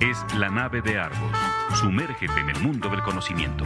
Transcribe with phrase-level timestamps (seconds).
[0.00, 1.30] Es la nave de Argos.
[1.74, 3.64] Sumérgete en el mundo del conocimiento.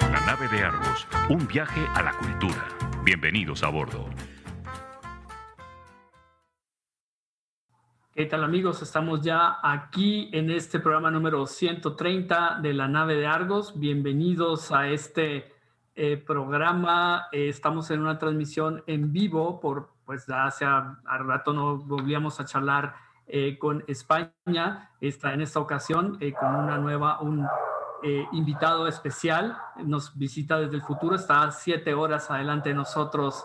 [0.00, 1.08] La nave de Argos.
[1.28, 2.68] Un viaje a la cultura.
[3.02, 4.08] Bienvenidos a bordo.
[8.14, 8.80] ¿Qué tal amigos?
[8.80, 13.78] Estamos ya aquí en este programa número 130 de la nave de Argos.
[13.78, 15.55] Bienvenidos a este
[15.96, 17.26] eh, programa.
[17.32, 22.44] Eh, estamos en una transmisión en vivo por, pues hace a, rato no volvíamos a
[22.44, 22.94] charlar
[23.26, 24.90] eh, con España.
[25.00, 27.46] Está en esta ocasión con una nueva, un
[28.30, 29.58] invitado especial.
[29.84, 31.16] Nos visita desde el futuro.
[31.16, 33.44] Está siete horas adelante de nosotros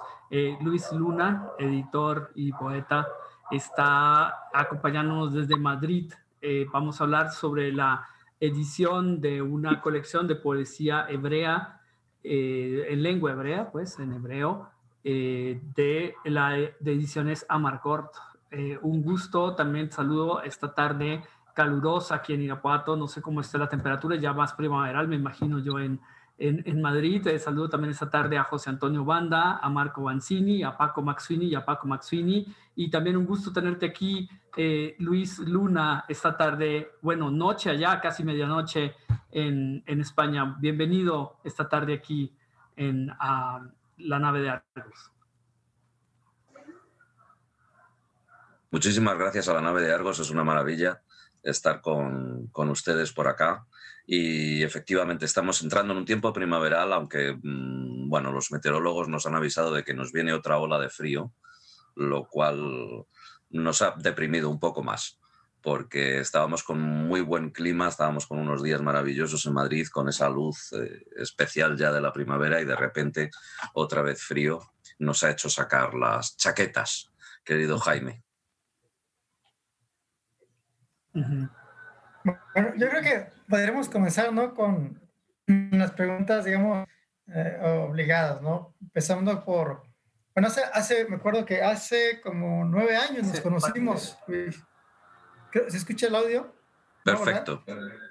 [0.62, 3.08] Luis Luna, editor y poeta
[3.52, 6.12] está acompañándonos desde Madrid.
[6.42, 8.08] Eh, vamos a hablar sobre la
[8.40, 11.81] edición de una colección de poesía hebrea,
[12.24, 14.70] eh, en lengua hebrea, pues en hebreo,
[15.04, 18.14] eh, de la de ediciones Amargort.
[18.82, 23.70] un gusto, también saludo esta tarde calurosa aquí en Irapuato, no sé cómo está la
[23.70, 26.00] temperatura, ya más primaveral, me imagino yo en,
[26.42, 27.26] en, Madrid.
[27.28, 31.46] Eh, saludo también esta tarde a José Antonio Banda, a Marco Banzini, a Paco Maxuini
[31.46, 32.46] y a Paco Maxuini.
[32.76, 38.24] Y también un gusto tenerte aquí, eh, Luis Luna, esta tarde, bueno, noche allá, casi
[38.24, 38.96] medianoche
[39.32, 40.58] en, en España.
[40.60, 42.36] Bienvenido esta tarde aquí
[42.76, 45.12] en la nave de Argos.
[48.72, 51.02] Muchísimas gracias a la nave de Argos, es una maravilla
[51.44, 53.66] estar con, con ustedes por acá
[54.06, 59.36] y efectivamente estamos entrando en un tiempo primaveral, aunque mm, bueno, los meteorólogos nos han
[59.36, 61.34] avisado de que nos viene otra ola de frío,
[61.96, 63.06] lo cual
[63.50, 65.20] nos ha deprimido un poco más,
[65.62, 70.30] porque estábamos con muy buen clima, estábamos con unos días maravillosos en Madrid, con esa
[70.30, 73.30] luz eh, especial ya de la primavera y de repente
[73.74, 74.60] otra vez frío
[75.00, 77.12] nos ha hecho sacar las chaquetas,
[77.44, 78.24] querido Jaime.
[82.24, 84.54] Bueno, yo creo que podríamos comenzar, ¿no?
[84.54, 85.00] Con
[85.48, 86.88] unas preguntas, digamos,
[87.28, 88.76] eh, obligadas, ¿no?
[88.82, 89.84] Empezando por,
[90.34, 94.18] bueno, hace, hace, me acuerdo que hace como nueve años nos conocimos.
[94.28, 96.54] ¿Se escucha el audio?
[97.04, 97.64] Perfecto.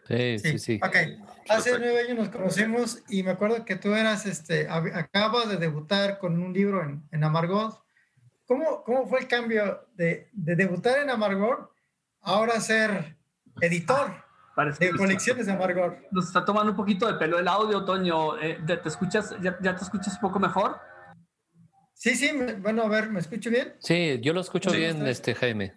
[0.08, 0.80] sí, sí, sí.
[0.82, 0.96] Ok.
[1.48, 6.18] Hace nueve años nos conocimos y me acuerdo que tú eras, este, acabas de debutar
[6.18, 7.82] con un libro en, en Amargot.
[8.46, 11.70] ¿Cómo, ¿Cómo fue el cambio de, de debutar en Amargot
[12.20, 13.16] ahora ser
[13.60, 14.30] editor
[14.78, 15.98] de colecciones de Amargor.
[16.10, 18.38] Nos está tomando un poquito de pelo el audio, Toño.
[18.38, 20.78] Eh, ¿te, escuchas, ya, te escuchas un poco mejor?
[21.94, 23.74] Sí, sí, bueno, a ver, ¿me escucho bien?
[23.78, 25.74] Sí, yo lo escucho bien, este Jaime.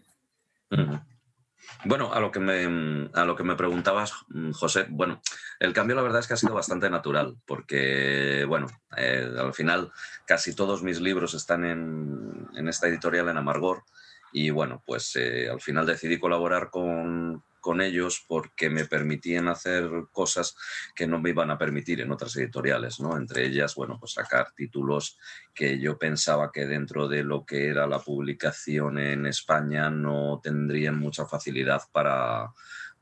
[1.85, 4.13] Bueno, a lo, que me, a lo que me preguntabas,
[4.53, 5.21] José, bueno,
[5.59, 9.91] el cambio la verdad es que ha sido bastante natural, porque, bueno, eh, al final
[10.25, 13.83] casi todos mis libros están en, en esta editorial en Amargor,
[14.31, 19.89] y bueno, pues eh, al final decidí colaborar con, con ellos porque me permitían hacer
[20.11, 20.53] cosas
[20.93, 23.15] que no me iban a permitir en otras editoriales, ¿no?
[23.15, 25.17] Entre ellas, bueno, pues sacar títulos
[25.53, 30.99] que yo pensaba que dentro de lo que era la publicación en España no tendrían
[30.99, 32.51] mucha facilidad para,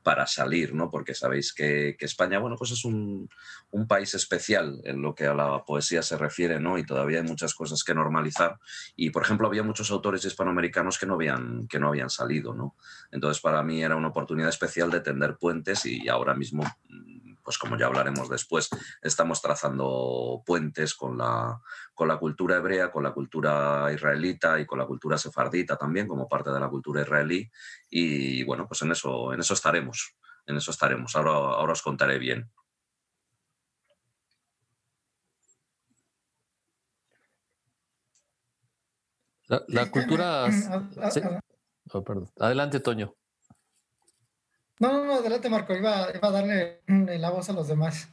[0.02, 0.90] para salir, ¿no?
[0.90, 3.28] Porque sabéis que, España, bueno, pues es un,
[3.88, 6.78] país especial en lo que a la poesía se refiere, ¿no?
[6.78, 8.58] Y todavía hay muchas cosas que normalizar.
[8.96, 12.76] Y, por ejemplo, había muchos autores hispanoamericanos que no habían, que no habían salido, ¿no?
[13.10, 16.64] Entonces, para mí era una oportunidad especial de tender puentes y ahora mismo
[17.42, 18.68] pues como ya hablaremos después,
[19.00, 21.60] estamos trazando puentes con la,
[21.94, 26.28] con la cultura hebrea, con la cultura israelita y con la cultura sefardita también, como
[26.28, 27.50] parte de la cultura israelí.
[27.90, 30.16] Y bueno, pues en eso, en eso estaremos,
[30.46, 31.16] en eso estaremos.
[31.16, 32.50] Ahora, ahora os contaré bien.
[39.68, 40.46] La, cultura...
[41.94, 42.02] Oh,
[42.38, 43.14] Adelante, Toño.
[44.82, 45.76] No, no, no, adelante, Marco.
[45.76, 48.08] Iba, a darle la voz a los demás.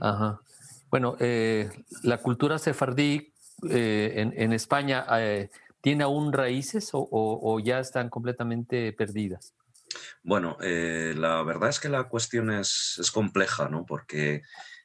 [0.00, 0.40] Ajá.
[0.90, 1.70] Bueno, eh,
[2.02, 3.32] la cultura sefardí
[3.70, 5.50] eh, en, España eh,
[5.80, 9.54] tiene aún raíces o, ya están completamente perdidas.
[10.24, 13.86] Bueno, la verdad es que la cuestión es, es compleja, ¿no?
[13.86, 14.42] Porque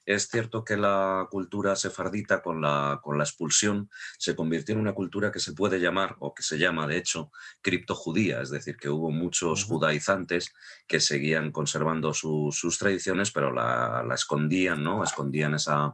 [0.08, 4.94] es cierto que la cultura sefardita con la, con la expulsión se convirtió en una
[4.94, 7.30] cultura que se puede llamar, o que se llama de hecho,
[7.62, 10.54] criptojudía, es decir, que hubo muchos judaizantes
[10.88, 15.04] que seguían conservando sus tradiciones, pero la, la escondían, ¿no?
[15.04, 15.94] Escondían esa,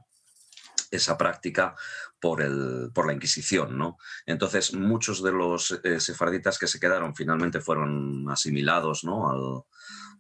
[0.92, 1.76] esa práctica
[2.24, 3.78] por, el, por la Inquisición.
[3.78, 3.98] ¿no?
[4.26, 9.66] Entonces, muchos de los eh, sefarditas que se quedaron finalmente fueron asimilados ¿no?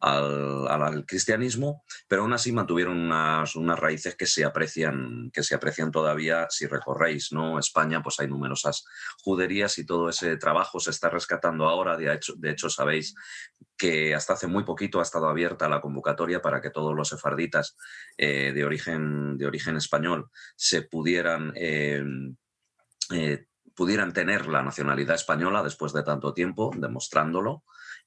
[0.01, 5.55] al, al, cristianismo, pero aún así mantuvieron unas, unas, raíces que se, aprecian, que se
[5.55, 7.57] aprecian todavía si recorréis ¿no?
[7.57, 8.83] España, pues hay numerosas
[9.21, 11.95] juderías y todo ese trabajo se está rescatando ahora.
[11.95, 13.15] De hecho, de hecho sabéis
[13.77, 17.77] que hasta hace muy poquito ha estado abierta la convocatoria para que todos los sefarditas
[18.17, 21.53] eh, de, origen, de origen español se pudieran...
[21.55, 21.92] Eh,
[23.11, 23.45] eh,
[23.75, 27.63] pudieran tener la nacionalidad española después de tanto tiempo, demostrándolo.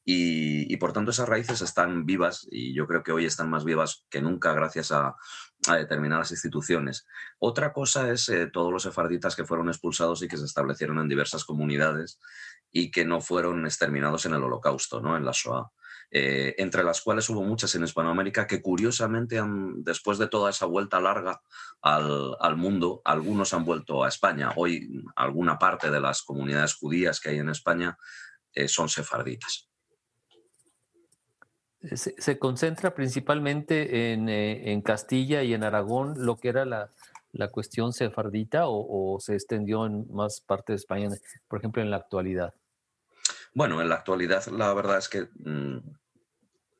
[0.08, 4.06] Y, por tanto esas raíces están vivas y yo creo que hoy están más vivas
[4.08, 5.16] que nunca gracias a,
[5.68, 7.08] determinadas instituciones.
[7.40, 11.08] Otra cosa es eh, todos los sefarditas que fueron expulsados y que se establecieron en
[11.08, 12.20] diversas comunidades
[12.70, 15.16] y que no fueron exterminados en el holocausto, ¿no?
[15.16, 15.72] en la Shoah.
[16.10, 19.40] Eh, entre las cuales hubo muchas en Hispanoamérica que curiosamente
[19.78, 21.42] después de toda esa vuelta larga
[21.82, 24.52] al, mundo, algunos han vuelto a España.
[24.56, 27.98] Hoy alguna parte de las comunidades judías que hay en España
[28.54, 29.68] eh, son sefarditas.
[31.92, 36.90] Se, concentra principalmente eh, en, Castilla y en Aragón lo que era la,
[37.50, 41.08] cuestión sefardita o, se extendió en más partes de España,
[41.48, 42.54] por ejemplo, en la actualidad?
[43.56, 45.78] Bueno, en la actualidad la verdad es que mm,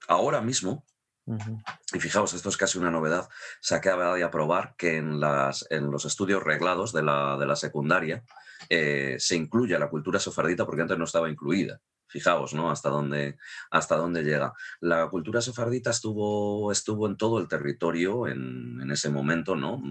[0.08, 0.84] ahora mismo,
[1.26, 3.30] y fijaos, esto es casi una novedad,
[3.62, 7.56] se acaba de aprobar que en, las, en los estudios reglados de la, de la
[7.56, 8.24] secundaria
[8.68, 11.80] eh, se incluya la cultura sefardita porque antes no estaba incluida.
[12.08, 12.70] Fijaos, ¿no?
[12.70, 13.38] Hasta dónde,
[13.70, 14.52] hasta dónde llega.
[14.80, 19.82] La cultura sefardita estuvo, estuvo en todo el territorio en, en ese momento, ¿no?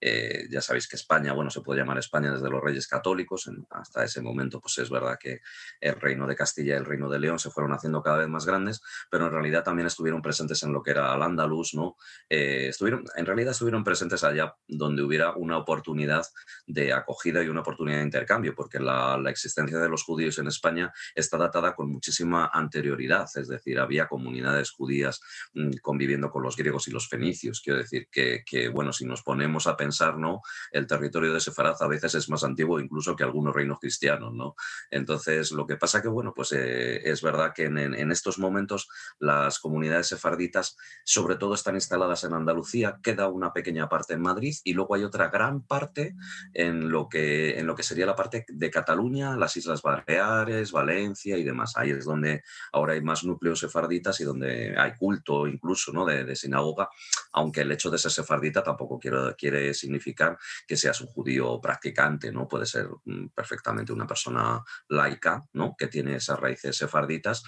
[0.00, 4.04] Eh, ya sabéis que España, bueno, se puede llamar España desde los reyes católicos, hasta
[4.04, 5.40] ese momento pues es verdad que
[5.80, 8.46] el reino de Castilla y el reino de León se fueron haciendo cada vez más
[8.46, 8.80] grandes,
[9.10, 11.96] pero en realidad también estuvieron presentes en lo que era al Andaluz, ¿no?
[12.28, 16.24] Eh, estuvieron, en realidad estuvieron presentes allá donde hubiera una oportunidad
[16.66, 20.92] de acogida y una oportunidad de intercambio, porque la, existencia de los judíos en España
[21.14, 25.20] está datada con muchísima anterioridad, es decir, había comunidades judías
[25.54, 29.22] mm, conviviendo con los griegos y los fenicios, quiero decir que, que bueno, si nos
[29.22, 30.42] ponemos a pensar ¿no?
[30.70, 34.54] El territorio de Sefaraz a veces es más antiguo incluso que algunos reinos cristianos, ¿no?
[34.90, 38.88] Entonces, lo que pasa que, bueno, pues eh, es verdad que en, estos momentos
[39.18, 44.54] las comunidades sefarditas sobre todo están instaladas en Andalucía, queda una pequeña parte en Madrid
[44.64, 46.16] y luego hay otra gran parte
[46.54, 51.36] en lo que, en lo que sería la parte de Cataluña, las Islas Baleares, Valencia
[51.36, 51.76] y demás.
[51.76, 52.42] Ahí es donde
[52.72, 56.04] ahora hay más núcleos sefarditas y donde hay culto incluso, ¿no?
[56.04, 56.88] De, sinagoga,
[57.32, 62.32] aunque el hecho de ser sefardita tampoco quiere, quiere significar que seas un judío practicante,
[62.32, 62.46] ¿no?
[62.46, 65.74] Puede ser mm, perfectamente una persona laica, ¿no?
[65.76, 67.42] Que tiene esas raíces sefarditas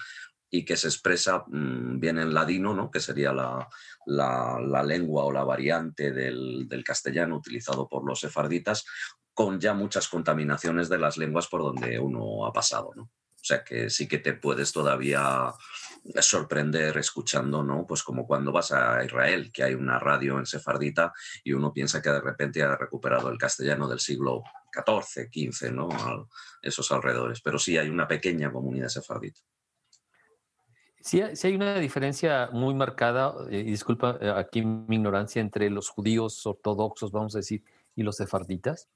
[0.53, 2.91] y que se expresa mm, bien en ladino, ¿no?
[2.91, 3.67] que sería la,
[4.05, 8.85] la, lengua o la variante del, del, castellano utilizado por los sefarditas,
[9.33, 12.91] con ya muchas contaminaciones de las lenguas por donde uno ha pasado.
[12.95, 13.03] ¿no?
[13.03, 15.53] O sea que sí que te puedes todavía
[16.19, 17.85] sorprender escuchando, ¿no?
[17.85, 21.13] Pues como cuando vas a Israel, que hay una radio en sefardita
[21.43, 24.43] y uno piensa que de repente ha recuperado el castellano del siglo
[24.73, 25.89] XIV, XV, ¿no?
[26.61, 27.41] esos alrededores.
[27.41, 29.41] Pero sí hay una pequeña comunidad sefardita.
[31.01, 35.89] Sí, sí hay una diferencia muy marcada, eh, disculpa eh, aquí mi ignorancia, entre los
[35.89, 37.63] judíos ortodoxos, vamos a decir,
[37.95, 38.87] y los sefarditas.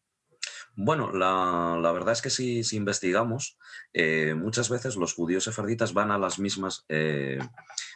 [0.78, 3.58] Bueno, la, verdad es que si, investigamos,
[3.94, 7.40] eh, muchas veces los judíos sefarditas van a las mismas, eh,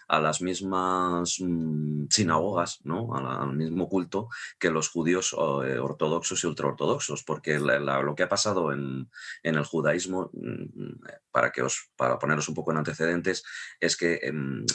[0.08, 3.14] a las mismas mm, sinagogas, ¿no?
[3.14, 8.72] al mismo culto que los judíos eh, ortodoxos y ultraortodoxos, porque lo que ha pasado
[8.72, 9.10] en,
[9.44, 13.44] el judaísmo, mm, para, que os, para poneros un poco en antecedentes,
[13.82, 14.66] es que em,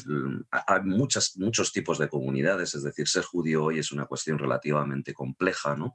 [0.50, 5.14] hay muchas, muchos tipos de comunidades, es decir, ser judío hoy es una cuestión relativamente
[5.14, 5.94] compleja, ¿no?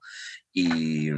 [0.52, 1.10] Y,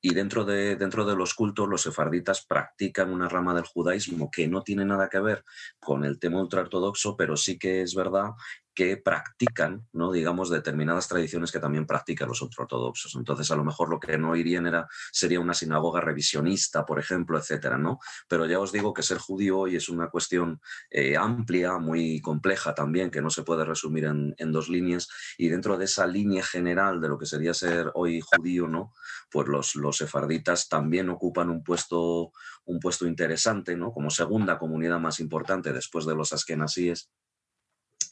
[0.00, 4.48] y dentro de, dentro de los cultos, los sefarditas practican una rama del judaísmo que
[4.48, 5.44] no tiene nada que ver
[5.80, 8.30] con el tema ultraortodoxo, pero sí que es verdad
[8.74, 10.12] que practican, ¿no?
[10.12, 13.14] digamos, determinadas tradiciones que también practican los ultraortodoxos.
[13.16, 17.38] Entonces, a lo mejor lo que no irían era, sería una sinagoga revisionista, por ejemplo,
[17.38, 17.98] etcétera, ¿no?
[18.28, 20.60] Pero ya os digo que ser judío hoy es una cuestión
[20.90, 25.08] eh, amplia, muy compleja también, que no se puede resumir en, dos líneas.
[25.38, 28.92] Y dentro de esa línea general de lo que sería ser hoy judío, ¿no?
[29.30, 32.32] Pues los, los sefarditas también ocupan un puesto,
[32.64, 33.92] un puesto interesante, ¿no?
[33.92, 37.10] Como segunda comunidad más importante después de los askenasíes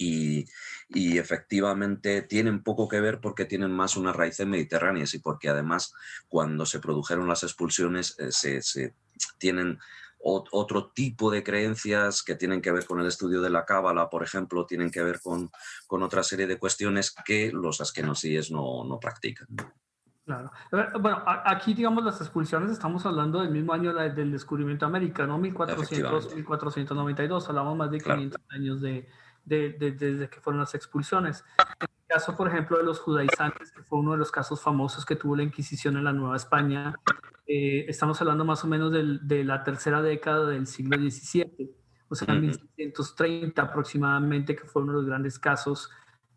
[0.01, 0.47] y,
[1.19, 5.95] efectivamente tienen poco que ver porque tienen más unas raíces mediterráneas y porque además
[6.29, 8.95] cuando se produjeron las expulsiones eh, se,
[9.39, 9.79] tienen
[10.23, 14.23] otro tipo de creencias que tienen que ver con el estudio de la cábala, por
[14.23, 15.51] ejemplo, tienen que ver con,
[15.87, 19.49] con otra serie de cuestiones que los asquenosíes no, no practican.
[20.27, 20.51] Claro.
[21.01, 25.39] Bueno, aquí, digamos, las expulsiones, estamos hablando del mismo año del descubrimiento de América, ¿no?
[25.39, 29.09] 1400, 1492, hablamos más de 500 años de,
[29.45, 31.45] desde que fueron las expulsiones.
[31.59, 35.05] En el caso, por ejemplo, de los judaizantes, que fue uno de los casos famosos
[35.05, 36.95] que tuvo la Inquisición en la Nueva España,
[37.47, 41.71] eh, estamos hablando más o menos de la tercera década del siglo XVII,
[42.09, 45.91] o sea, 1630 aproximadamente, que fue uno de los grandes casos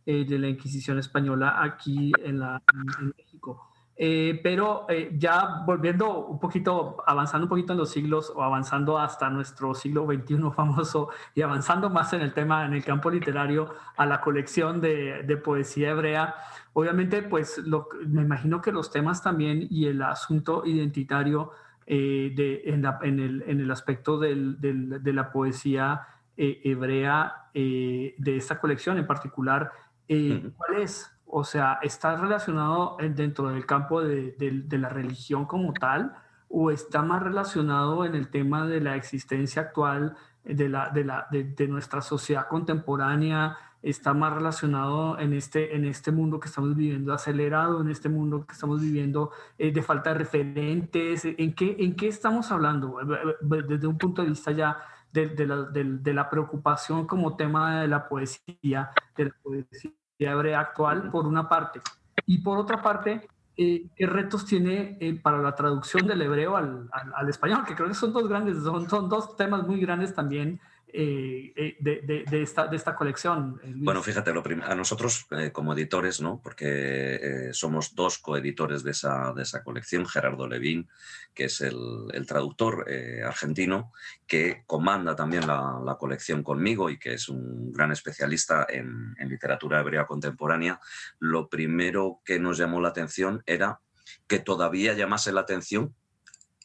[0.06, 2.62] eh, de la Inquisición española aquí en, la,
[3.00, 3.73] en México.
[3.96, 8.98] Eh, pero eh, ya volviendo un poquito, avanzando un poquito en los siglos o avanzando
[8.98, 13.74] hasta nuestro siglo XXI famoso y avanzando más en el tema, en el campo literario,
[13.96, 16.36] a la colección de, de poesía hebrea,
[16.74, 21.52] obviamente pues lo, me imagino que los temas también y el asunto identitario
[21.86, 28.16] eh, de, en, en, el, en, el, aspecto del, del, de la poesía hebrea de
[28.26, 29.72] esta colección en particular,
[30.08, 31.13] ¿cuál es?
[31.36, 34.36] O sea, ¿está relacionado dentro del campo de,
[34.70, 36.14] la religión como tal
[36.48, 41.28] o está más relacionado en el tema de la existencia actual de, la, de, la,
[41.32, 43.58] de, nuestra sociedad contemporánea?
[43.82, 48.46] ¿Está más relacionado en este, en este mundo que estamos viviendo acelerado, en este mundo
[48.46, 51.26] que estamos viviendo eh, de falta de referentes?
[51.26, 53.00] ¿En qué, ¿En qué estamos hablando?
[53.42, 54.78] Desde un punto de vista ya
[55.12, 59.92] de, la, de, la, preocupación como tema de la poesía, de la poesía
[60.32, 61.82] hebrea actual, por una parte.
[62.26, 63.28] Y por otra parte,
[63.58, 67.64] eh, ¿qué retos tiene eh, para la traducción del hebreo al, al, español?
[67.68, 70.60] Que creo que son dos grandes, son, son dos temas muy grandes también
[70.96, 73.60] eh, eh, de, de, esta, de esta colección?
[73.64, 76.40] Eh, bueno, fíjate, lo a nosotros como editores, ¿no?
[76.40, 80.88] porque somos dos coeditores de esa, de esa colección, Gerardo Levín,
[81.34, 82.86] que es el, el traductor
[83.26, 83.92] argentino,
[84.28, 89.30] que comanda también la, la, colección conmigo y que es un gran especialista en, en
[89.30, 90.80] literatura hebrea contemporánea,
[91.18, 93.80] lo primero que nos llamó la atención era
[94.28, 95.96] que todavía llamase la atención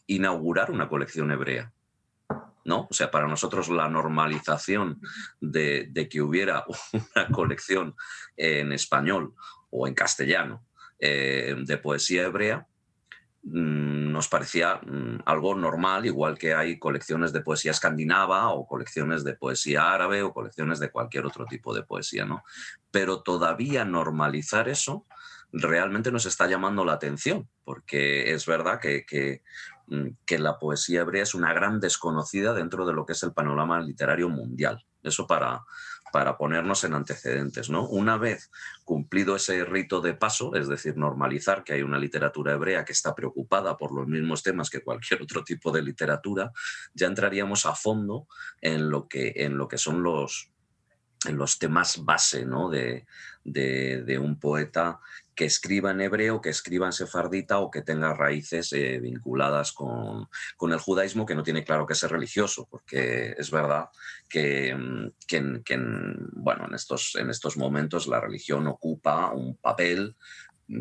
[0.06, 1.73] inaugurar una colección hebrea.
[2.68, 2.87] ¿No?
[2.90, 5.00] O sea, para nosotros la normalización
[5.40, 7.96] de, que hubiera una colección
[8.37, 9.34] en español
[9.70, 10.66] o en castellano
[11.00, 12.66] eh, de poesía hebrea
[13.42, 19.25] mm, nos parecía mm, algo normal, igual que hay colecciones de poesía escandinava o colecciones
[19.25, 22.44] de poesía árabe o colecciones de cualquier otro tipo de poesía, ¿no?
[22.90, 25.06] Pero todavía normalizar eso
[25.50, 29.42] realmente nos está llamando la atención, porque es verdad que
[30.26, 33.80] que la poesía hebrea es una gran desconocida dentro de lo que es el panorama
[33.80, 34.85] literario mundial.
[35.02, 35.62] Eso para,
[36.12, 37.71] para ponernos en antecedentes.
[37.71, 37.87] ¿no?
[37.87, 38.50] Una vez
[38.85, 43.14] cumplido ese rito de paso, es decir, normalizar que hay una literatura hebrea que está
[43.14, 46.52] preocupada por los mismos temas que cualquier otro tipo de literatura,
[46.95, 48.26] ya entraríamos a fondo
[48.61, 50.50] en lo que, en lo que son los,
[51.26, 52.71] en los temas base ¿no?
[52.71, 53.07] de,
[53.45, 55.00] de, de, un poeta
[55.38, 60.26] que escriba en hebreo, que escriba en sefardita o que tenga raíces eh, vinculadas con,
[60.61, 63.88] el judaísmo, que no tiene claro que sea religioso, porque es verdad
[64.28, 65.78] que, mm, que,
[66.33, 70.16] bueno, en, estos, en estos momentos la religión ocupa un papel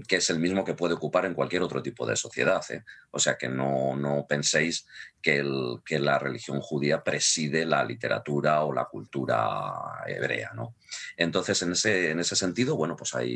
[0.08, 2.63] que es el mismo que puede ocupar en cualquier otro tipo de sociedad.
[2.72, 2.84] ¿eh?
[3.12, 4.86] O sea que no, no penséis
[5.22, 10.51] que, el, que, la religión judía preside la literatura o la cultura hebrea.
[10.53, 10.75] ¿no?
[11.15, 13.36] Entonces, en ese, en ese sentido, bueno, pues hay,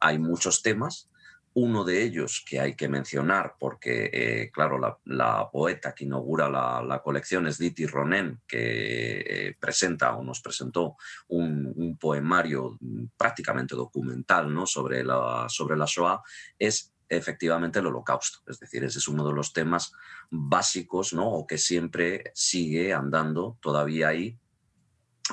[0.00, 1.08] hay muchos temas
[1.54, 7.00] uno de ellos que hay que mencionar, porque, eh, claro, la, poeta que inaugura la,
[7.02, 10.96] colección es Diti Ronen, que eh, presenta o nos presentó
[11.28, 12.78] un, poemario
[13.16, 14.66] prácticamente documental ¿no?
[14.66, 16.22] sobre, la, sobre la Shoah,
[16.58, 18.40] es efectivamente el holocausto.
[18.46, 19.92] Es decir, ese es uno de los temas
[20.30, 21.28] básicos ¿no?
[21.28, 24.38] o que siempre sigue andando todavía ahí.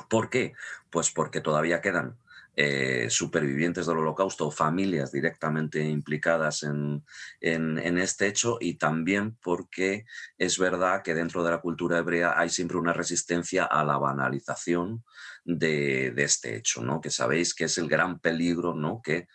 [0.08, 0.54] ¿Por qué?
[0.90, 2.16] Pues porque todavía quedan
[2.58, 7.04] eh, supervivientes del holocausto o familias directamente implicadas en,
[7.38, 10.06] este hecho y también porque
[10.38, 15.04] es verdad que dentro de la cultura hebrea hay siempre una resistencia a la banalización
[15.44, 17.02] de, este hecho, ¿no?
[17.02, 19.02] que sabéis que es el gran peligro ¿no?
[19.04, 19.28] que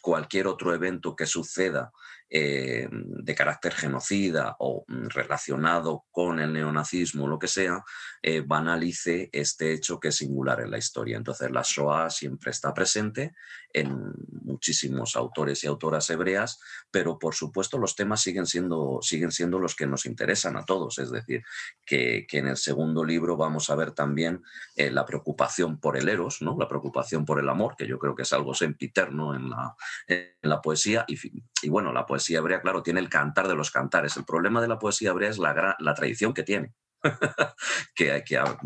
[0.00, 1.90] cualquier otro evento que suceda
[2.30, 7.82] eh, de carácter genocida o mm, relacionado con el neonazismo, lo que sea,
[8.20, 11.16] eh, banalice este hecho que es singular en la historia.
[11.16, 13.34] Entonces la Shoah siempre está presente
[13.72, 19.58] en muchísimos autores y autoras hebreas, pero por supuesto los temas siguen siendo, siguen siendo
[19.58, 20.98] los que nos interesan a todos.
[20.98, 21.42] Es decir,
[21.86, 24.42] que, en el segundo libro vamos a ver también
[24.76, 26.56] eh, la preocupación por el eros, ¿no?
[26.58, 29.74] la preocupación por el amor, que yo creo que es algo sempiterno en la,
[30.06, 31.06] en la poesía.
[31.08, 31.18] Y,
[31.62, 34.16] y bueno, la poesía poesía hebrea, claro, tiene el cantar de los cantares.
[34.16, 36.72] El problema de la poesía hebrea es la, tradición que tiene.
[37.94, 38.58] que, que, a,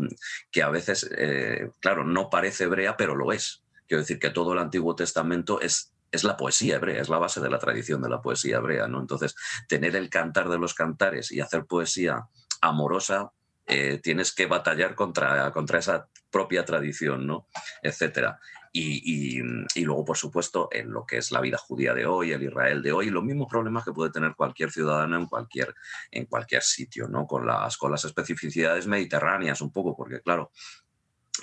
[0.51, 3.63] que, a, veces, eh, claro, no parece hebrea, pero lo es.
[3.87, 7.41] Quiero decir que todo el Antiguo Testamento es es la poesía hebrea, es la base
[7.41, 8.99] de la tradición de la poesía hebrea, ¿no?
[9.01, 9.35] Entonces,
[9.67, 12.27] tener el cantar de los cantares y hacer poesía
[12.61, 13.31] amorosa,
[13.65, 17.47] eh, tienes que batallar contra, contra esa propia tradición, ¿no?
[17.81, 18.39] Etcétera.
[18.75, 19.39] Y,
[19.83, 22.91] luego, por supuesto, en lo que es la vida judía de hoy, el Israel de
[22.91, 25.75] hoy, los mismos problemas que puede tener cualquier ciudadano en cualquier,
[26.09, 27.27] en cualquier sitio, ¿no?
[27.27, 30.51] Con las, con las especificidades mediterráneas un poco, porque claro,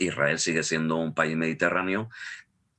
[0.00, 2.08] Israel sigue siendo un país mediterráneo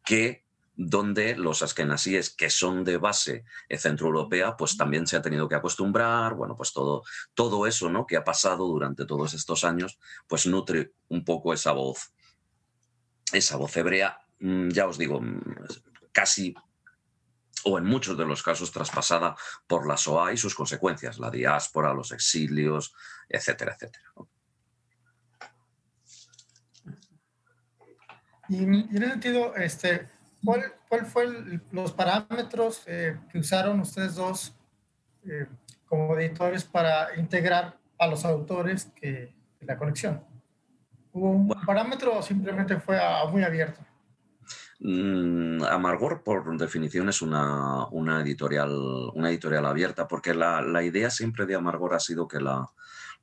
[0.04, 0.44] que
[0.76, 6.34] donde los askenasíes que son de base centroeuropea, pues también se ha tenido que acostumbrar,
[6.34, 7.04] bueno, pues todo,
[7.34, 8.06] todo eso ¿no?
[8.06, 12.12] que ha pasado durante todos estos años, pues nutre un poco esa voz,
[13.32, 15.42] esa voz hebrea Mm, ya os digo, mm,
[16.12, 16.54] casi
[17.64, 19.36] o en muchos de los casos traspasada
[19.68, 22.94] por la SOA y sus consecuencias, la diáspora, los exilios,
[23.30, 24.04] etcétera, etcétera.
[28.50, 30.10] Y, en ese sentido, este,
[30.44, 34.54] ¿cuál, cuál fue los parámetros eh, que usaron ustedes dos
[35.26, 35.48] eh,
[35.86, 40.24] como editores para integrar a los autores que, la colección?
[41.14, 43.00] ¿Hubo un parámetro o simplemente fue
[43.32, 43.86] muy abierto?
[44.84, 47.88] Mm, Amargor, por definición, es una,
[48.22, 48.72] editorial,
[49.14, 52.72] una editorial abierta, porque la, la, idea siempre de Amargor ha sido que la,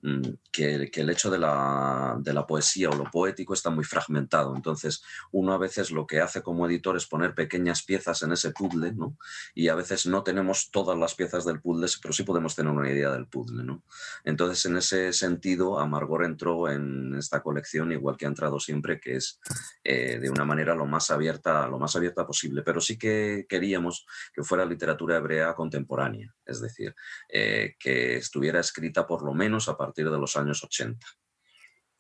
[0.01, 4.55] Mm, que, el hecho de la, de la, poesía o lo poético está muy fragmentado.
[4.55, 5.03] Entonces,
[5.33, 8.93] uno a veces lo que hace como editor es poner pequeñas piezas en ese puzzle,
[8.93, 9.17] ¿no?
[9.55, 12.91] Y a veces no tenemos todas las piezas del puzzle, pero sí podemos tener una
[12.91, 13.83] idea del puzzle, ¿no?
[14.25, 19.17] Entonces, en ese sentido, Amargor entró en esta colección igual que ha entrado siempre, que
[19.17, 19.41] es
[19.83, 22.63] eh, de una manera lo más abierta, lo más abierta posible.
[22.63, 26.95] Pero sí que queríamos que fuera literatura hebrea contemporánea, es decir,
[27.29, 31.07] eh, que estuviera escrita por lo menos a partir partir de los años 80,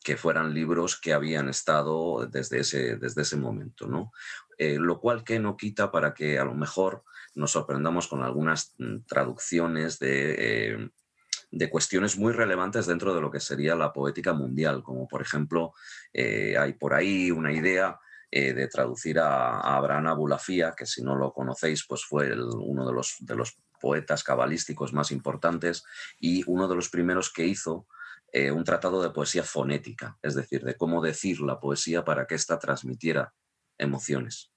[0.04, 4.12] que fueran libros que habían estado desde ese, desde ese momento, ¿no?
[4.58, 7.02] Eh, lo cual que no quita para que a lo mejor
[7.34, 10.90] nos sorprendamos con algunas mm, traducciones de, eh,
[11.50, 15.72] de cuestiones muy relevantes dentro de lo que sería la poética mundial, como por ejemplo
[16.12, 17.98] eh, hay por ahí una idea
[18.30, 23.16] de traducir a, Abraham Abulafía, que si no lo conocéis, pues fue uno de los,
[23.20, 25.84] de los poetas cabalísticos más importantes
[26.18, 27.86] y uno de los primeros que hizo
[28.30, 32.34] eh, un tratado de poesía fonética, es decir, de cómo decir la poesía para que
[32.34, 33.32] ésta transmitiera
[33.78, 34.52] emociones,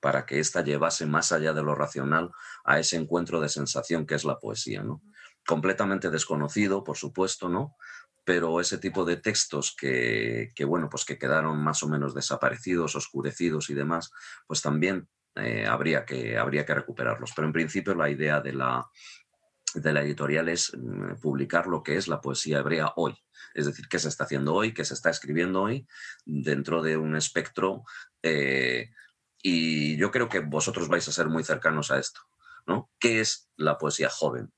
[0.00, 2.30] para que ésta llevase más allá de lo racional
[2.64, 5.02] a ese encuentro de sensación que es la poesía, ¿no?
[5.46, 7.74] Completamente desconocido, por supuesto, ¿no?
[8.24, 12.96] Pero ese tipo de textos que, que, bueno, pues que quedaron más o menos desaparecidos,
[12.96, 14.10] oscurecidos y demás,
[14.46, 17.32] pues también eh, habría, que, habría que recuperarlos.
[17.34, 18.88] Pero en principio la idea de la,
[19.74, 23.14] de la editorial es mm, publicar lo que es la poesía hebrea hoy.
[23.54, 25.86] Es decir, qué se está haciendo hoy, qué se está escribiendo hoy
[26.24, 27.84] dentro de un espectro.
[28.22, 28.90] Eh,
[29.42, 32.20] y yo creo que vosotros vais a ser muy cercanos a esto.
[32.66, 32.90] ¿no?
[32.98, 34.52] ¿Qué es la poesía joven?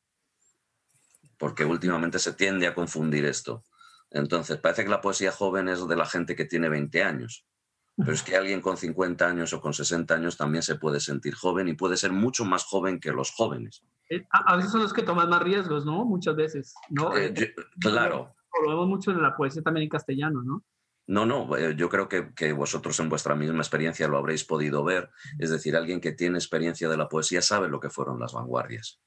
[1.39, 3.65] Porque últimamente se tiende a confundir esto.
[4.11, 7.47] Entonces, parece que la poesía joven es de la gente que tiene 20 años.
[7.97, 11.35] Pero es que alguien con 50 años o con 60 años también se puede sentir
[11.35, 13.83] joven y puede ser mucho más joven que los jóvenes.
[14.09, 16.05] Eh, a veces son los que toman más riesgos, ¿no?
[16.05, 17.17] Muchas veces, ¿no?
[17.17, 18.35] Eh, eh, claro.
[18.63, 20.65] Lo vemos mucho en la poesía también en castellano, ¿no?
[21.07, 25.11] No, no, yo creo que, que, vosotros en vuestra misma experiencia lo habréis podido ver.
[25.39, 29.01] Es decir, alguien que tiene experiencia de la poesía sabe lo que fueron las vanguardias.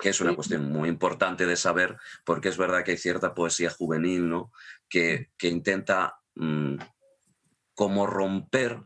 [0.00, 3.70] Que es una cuestión muy importante de saber, porque es verdad que hay cierta poesía
[3.70, 4.52] juvenil ¿no?
[4.88, 6.76] que, que intenta mm,
[7.80, 8.82] como romper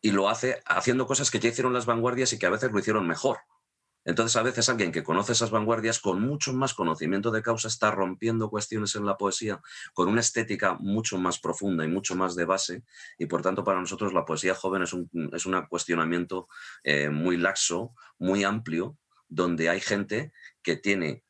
[0.00, 2.78] y lo hace haciendo cosas que ya hicieron las vanguardias y que a veces lo
[2.78, 3.36] hicieron mejor.
[4.02, 7.90] Entonces, a veces alguien que conoce esas vanguardias con mucho más conocimiento de causa está
[7.90, 9.60] rompiendo cuestiones en la poesía
[9.92, 12.82] con una estética mucho más profunda y mucho más de base.
[13.18, 16.48] Y por tanto, para nosotros la poesía joven es un, es un cuestionamiento
[16.84, 18.96] eh, muy laxo, muy amplio,
[19.28, 21.24] donde hay gente que tiene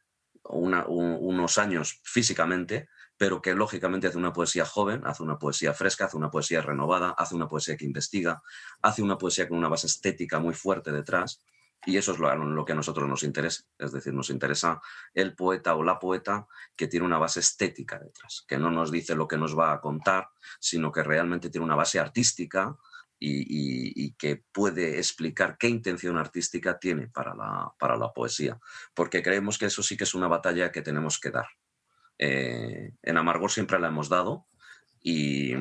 [0.45, 2.89] unos años físicamente,
[3.19, 7.11] pero que lógicamente hace una poesía joven, hace una poesía fresca, hace una poesía renovada,
[7.11, 8.41] hace una poesía que investiga,
[8.81, 11.43] hace una poesía con una base estética muy fuerte detrás.
[11.85, 13.63] Y eso es lo, que a nosotros nos interesa.
[13.79, 14.81] Es decir, nos interesa
[15.15, 19.15] el poeta o la poeta que tiene una base estética detrás, que no nos dice
[19.15, 20.29] lo que nos va a contar,
[20.61, 22.77] sino que realmente tiene una base artística
[23.19, 28.59] y, que puede explicar qué intención artística tiene para la, para la poesía.
[28.95, 31.47] Porque creemos que eso sí que es una batalla que tenemos que dar.
[32.19, 34.47] Eh, en Amargor siempre la hemos dado
[35.01, 35.55] y,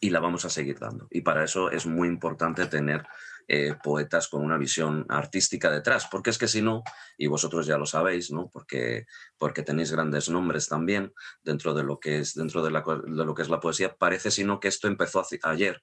[0.00, 1.08] y, la vamos a seguir dando.
[1.10, 3.06] Y para eso es muy importante tener
[3.48, 6.82] eh, poetas con una visión artística detrás, porque es que si no,
[7.16, 8.50] y vosotros ya lo sabéis, ¿no?
[8.52, 9.06] porque,
[9.38, 11.12] porque tenéis grandes nombres también
[11.42, 14.58] dentro de lo que es, dentro de, la, lo que es la poesía, parece sino
[14.58, 15.82] que esto empezó ayer.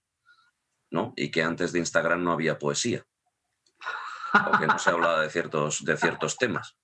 [0.94, 1.14] ¿no?
[1.16, 3.06] Y que antes de Instagram no había poesía.
[4.34, 6.78] O que no se hablaba de ciertos, de ciertos temas.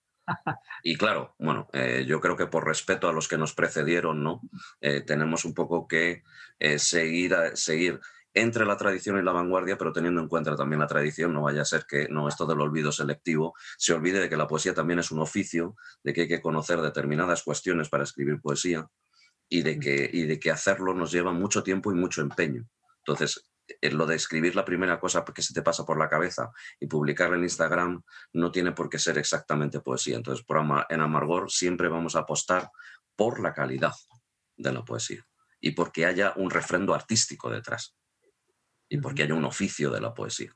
[0.84, 4.42] Y claro, bueno, eh, yo creo que por respeto a los que nos precedieron, ¿no?
[4.82, 6.24] Eh, tenemos un poco que
[6.60, 8.00] eh, seguir, seguir
[8.34, 11.64] entre la tradición y la vanguardia, pero teniendo en cuenta también la tradición, no vaya
[11.64, 15.00] a ser que no esto del olvido selectivo se olvide de que la poesía también
[15.00, 18.88] es un oficio, de que hay que conocer determinadas cuestiones para escribir poesía
[19.50, 22.68] y de que, y de que hacerlo nos lleva mucho tiempo y mucho empeño.
[23.00, 23.49] Entonces,
[23.82, 27.38] lo de escribir la primera cosa que se te pasa por la cabeza y publicarla
[27.38, 28.04] en Instagram
[28.34, 30.18] no tiene por qué ser exactamente poesía.
[30.18, 30.58] Entonces, por
[30.90, 32.70] en Amargor siempre vamos a apostar
[33.16, 33.94] por la calidad
[34.56, 35.26] de la poesía
[35.60, 37.96] y porque haya un refrendo artístico detrás
[38.88, 40.54] y porque haya un oficio de la poesía.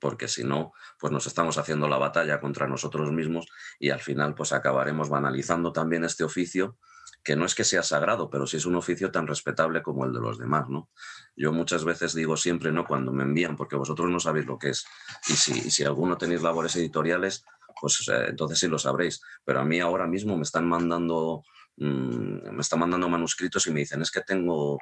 [0.00, 3.46] Porque si no, pues nos estamos haciendo la batalla contra nosotros mismos
[3.78, 6.78] y al final pues acabaremos banalizando también este oficio
[7.22, 10.12] que no es que sea sagrado, pero sí es un oficio tan respetable como el
[10.12, 10.90] de los demás, ¿no?
[11.36, 12.86] Yo muchas veces digo siempre, ¿no?
[12.86, 14.86] Cuando me envían, porque vosotros no sabéis lo que es,
[15.28, 17.44] y si, alguno tenéis labores editoriales,
[17.80, 21.42] pues eh, entonces sí lo sabréis, pero a mí ahora mismo me están mandando,
[21.76, 24.78] mm, me están mandando manuscritos y me dicen, es que tengo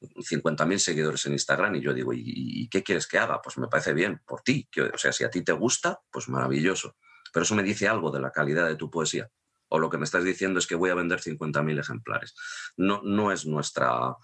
[0.00, 3.40] 50.000 seguidores en Instagram y yo digo, ¿y, qué quieres que haga?
[3.42, 6.96] Pues me parece bien, por ti, o sea, si a ti te gusta, pues maravilloso,
[7.32, 9.30] pero eso me dice algo de la calidad de tu poesía
[9.68, 12.34] o lo que me estás diciendo es que voy a vender 50.000 ejemplares.
[12.76, 14.16] No, no, es nuestra,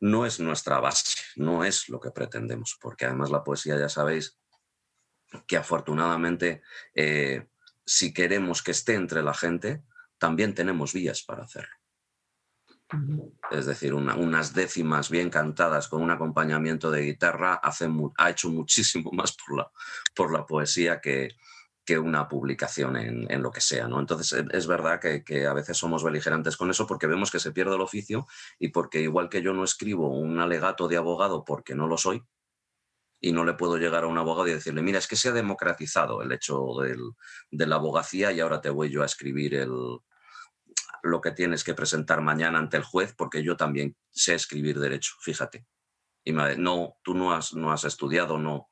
[0.00, 4.38] no es nuestra base, no es lo que pretendemos, porque además la poesía ya sabéis
[5.46, 6.62] que afortunadamente
[6.94, 7.48] eh,
[7.84, 9.82] si queremos que esté entre la gente,
[10.18, 11.74] también tenemos vías para hacerlo.
[13.50, 19.36] Es decir, unas décimas bien cantadas con un acompañamiento de guitarra ha hecho muchísimo más
[19.36, 19.70] por la,
[20.14, 21.36] por la poesía que,
[21.88, 23.88] que una publicación en, lo que sea.
[23.88, 23.98] ¿no?
[23.98, 27.76] Entonces, es verdad que, a veces somos beligerantes con eso porque vemos que se pierde
[27.76, 28.26] el oficio
[28.58, 32.22] y porque igual que yo no escribo un alegato de abogado porque no lo soy
[33.22, 35.32] y no le puedo llegar a un abogado y decirle, mira, es que se ha
[35.32, 36.62] democratizado el hecho
[37.50, 39.72] de la abogacía y ahora te voy yo a escribir el,
[41.02, 45.14] lo que tienes que presentar mañana ante el juez porque yo también sé escribir derecho,
[45.22, 45.64] fíjate.
[46.22, 48.68] Y no, tú no has, no has estudiado, no,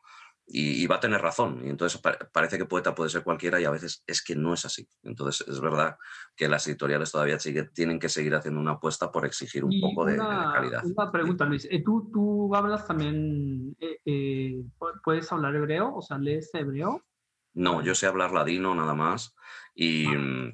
[0.48, 1.62] y, va a tener razón.
[1.64, 2.00] Y entonces
[2.32, 4.88] parece que poeta puede ser cualquiera y a veces es que no es así.
[5.02, 5.96] Entonces es verdad
[6.36, 7.38] que las editoriales todavía
[7.74, 10.84] tienen que seguir haciendo una apuesta por exigir un poco de, calidad.
[10.84, 11.66] Una pregunta, Luis.
[11.70, 14.64] Eh, ¿Tú, tú hablas también, eh, eh,
[15.02, 15.94] puedes hablar hebreo?
[15.94, 17.02] O sea, ¿lees hebreo?
[17.54, 19.34] No, yo sé hablar ladino nada más.
[19.74, 20.18] Y ah.
[20.18, 20.52] mm,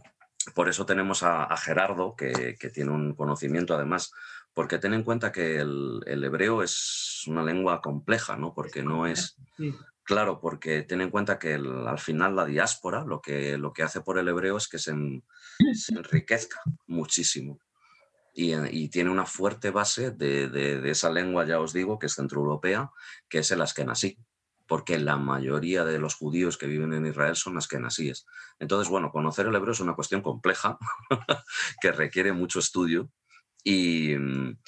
[0.54, 4.12] por eso tenemos a, Gerardo, que, que, tiene un conocimiento además
[4.54, 8.54] porque ten en cuenta que el, hebreo es una lengua compleja, ¿no?
[8.54, 9.36] Porque no es...
[10.04, 14.00] Claro, porque ten en cuenta que al final la diáspora lo que, lo que hace
[14.00, 17.60] por el hebreo es que se, enriquezca muchísimo.
[18.34, 22.90] Y, tiene una fuerte base de, esa lengua, ya os digo, que es centroeuropea,
[23.28, 24.18] que es que nací,
[24.66, 28.26] porque la mayoría de los judíos que viven en Israel son las que nasíes.
[28.58, 30.78] Entonces, bueno, conocer el hebreo es una cuestión compleja,
[31.80, 33.10] que requiere mucho estudio,
[33.64, 34.58] y, mm,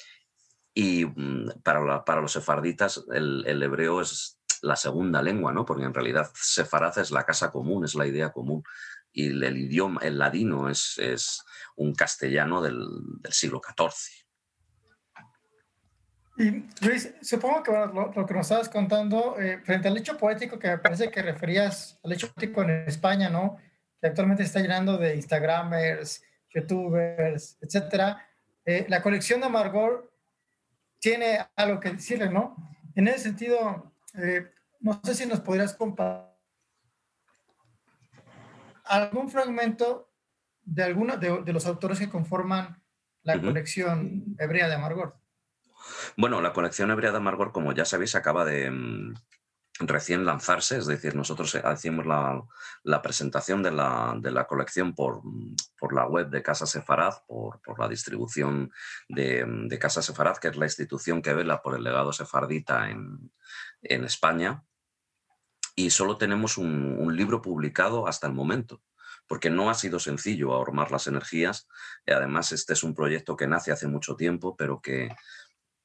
[0.73, 5.65] y mm, para, para, los sefarditas el, hebreo es la segunda lengua, ¿no?
[5.65, 8.63] Porque en realidad sefarad es la casa común, es la idea común.
[9.11, 11.41] Y el, idioma, el ladino, es, es
[11.77, 12.85] un castellano del,
[13.21, 14.25] del, siglo XIV.
[16.37, 20.67] Y Luis, supongo que lo, que nos estabas contando, eh, frente al hecho poético que
[20.67, 23.55] me parece que referías al hecho poético en España, ¿no?
[24.01, 26.21] Que actualmente está llenando de Instagramers,
[26.53, 28.21] YouTubers, etcétera
[28.65, 30.11] eh, la colección de Amargor
[30.99, 32.55] tiene algo que decirle, ¿no?
[32.95, 36.35] En ese sentido, eh, no sé si nos podrías compartir
[38.85, 40.11] algún fragmento
[40.63, 42.81] de alguno de, los autores que conforman
[43.23, 45.17] la colección hebrea de Amargor.
[46.17, 49.13] Bueno, la colección hebrea de Amargor, como ya sabéis, acaba de, mm,
[49.79, 55.21] recién lanzarse, es decir, nosotros hacíamos la, presentación de la, colección por,
[55.91, 58.71] la web de Casa Sefarad, por, la distribución
[59.09, 63.31] de, Casa Sefarad, que es la institución que vela por el legado sefardita en,
[63.81, 64.63] España,
[65.75, 68.81] y solo tenemos un, libro publicado hasta el momento,
[69.27, 71.67] porque no ha sido sencillo ahormar las energías,
[72.05, 75.09] y además este es un proyecto que nace hace mucho tiempo, pero que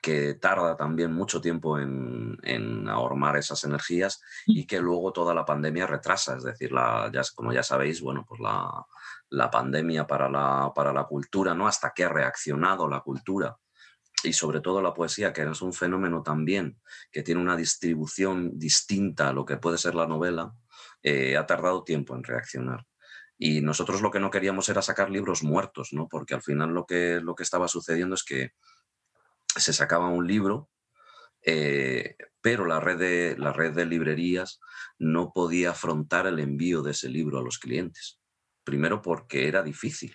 [0.01, 5.87] que tarda también mucho tiempo en, ahormar esas energías y que luego toda la pandemia
[5.87, 6.37] retrasa.
[6.37, 11.05] Es decir, la, ya, como ya sabéis, bueno, pues la, pandemia para la, para la
[11.05, 11.69] cultura, ¿no?
[11.69, 13.57] Hasta que ha reaccionado la cultura
[14.23, 19.29] y sobre todo la poesía, que es un fenómeno también que tiene una distribución distinta
[19.29, 20.53] a lo que puede ser la novela,
[21.03, 22.87] eh, ha tardado tiempo en reaccionar.
[23.39, 26.09] Y nosotros lo que no queríamos era sacar libros muertos, ¿no?
[26.09, 28.53] Porque al final lo que, lo que estaba sucediendo es que
[29.57, 30.71] se sacaba un libro
[31.43, 34.61] eh, pero la red, de, la red de librerías
[34.99, 38.21] no podía afrontar el envío de ese libro a los clientes.
[38.65, 40.15] Primero porque era difícil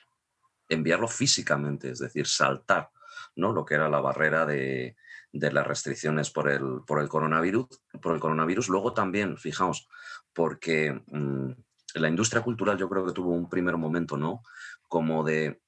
[0.68, 2.90] enviarlo físicamente, es decir, saltar
[3.36, 3.54] ¿no?
[3.54, 4.96] lo que era la barrera de,
[5.32, 7.68] las restricciones por el, por el, coronavirus,
[8.02, 8.70] por el coronavirus.
[8.70, 9.88] Luego también, fijaos,
[10.34, 11.52] porque mm,
[11.96, 14.42] la industria cultural yo creo que tuvo un primer momento, ¿no?
[14.88, 15.62] Como de,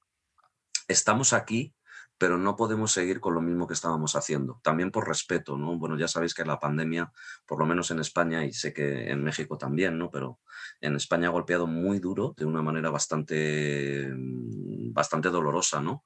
[0.88, 1.74] estamos aquí,
[2.18, 4.60] pero no podemos seguir con lo mismo que estábamos haciendo.
[4.62, 5.78] También por respeto, ¿no?
[5.78, 7.12] Bueno, ya sabéis que la pandemia,
[7.46, 10.10] por lo menos en España, y sé que en México también, ¿no?
[10.10, 10.40] Pero
[10.80, 16.04] en España ha golpeado muy duro, de una manera bastante, mm, bastante dolorosa, ¿no?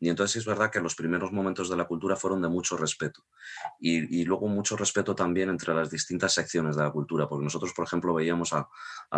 [0.00, 3.24] Y entonces es verdad que los primeros momentos de la cultura fueron de mucho respeto.
[3.78, 7.84] Y, luego mucho respeto también entre las distintas secciones de la cultura, porque nosotros, por
[7.84, 8.68] ejemplo, veíamos a,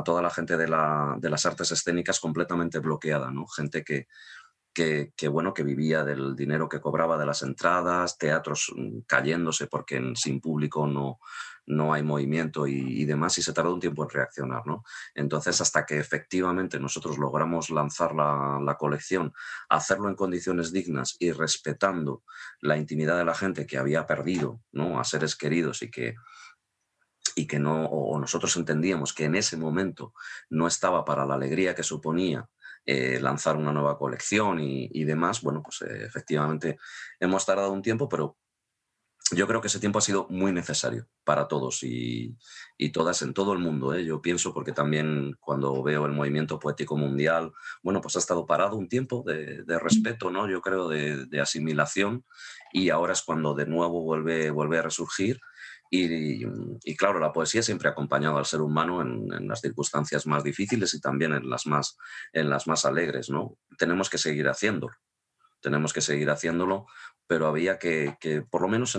[0.05, 3.47] toda la gente de, de, las artes escénicas completamente bloqueada, ¿no?
[3.47, 4.09] Gente que,
[4.75, 10.03] que, bueno, que vivía del dinero que cobraba de las entradas, teatros mm, cayéndose porque
[10.17, 11.21] sin público no,
[11.67, 14.67] no hay movimiento y, demás, y se tardó un tiempo en reaccionar.
[14.67, 14.85] ¿no?
[15.15, 19.33] Entonces, hasta que efectivamente nosotros logramos lanzar la, colección,
[19.69, 22.25] hacerlo en condiciones dignas y respetando
[22.61, 24.99] la intimidad de la gente que había perdido ¿no?
[24.99, 26.17] a seres queridos y que,
[27.37, 30.13] y que no, o nosotros entendíamos que en ese momento
[30.51, 32.49] no estaba para la alegría que suponía
[32.87, 36.79] eh, lanzar una nueva colección y, demás, bueno, pues eh, efectivamente
[37.19, 38.37] hemos tardado un tiempo, pero
[39.31, 42.37] yo creo que ese tiempo ha sido muy necesario para todos y,
[42.93, 43.95] todas en todo el mundo.
[43.95, 44.05] ¿eh?
[44.05, 48.77] Yo pienso, porque también cuando veo el movimiento poético mundial, bueno, pues ha estado parado
[48.77, 50.49] un tiempo de, respeto, ¿no?
[50.49, 52.25] Yo creo de, de, asimilación
[52.71, 55.41] y ahora es cuando de nuevo vuelve, vuelve a resurgir
[55.97, 60.93] y, claro, la poesía siempre ha acompañado al ser humano en, las circunstancias más difíciles
[60.95, 61.97] y también en las más,
[62.33, 63.31] en las más alegres.
[63.31, 63.59] ¿no?
[63.79, 64.95] Tenemos que seguir haciéndolo,
[65.61, 66.87] tenemos que seguir haciéndolo,
[67.27, 68.17] pero había que,
[68.51, 68.99] por lo menos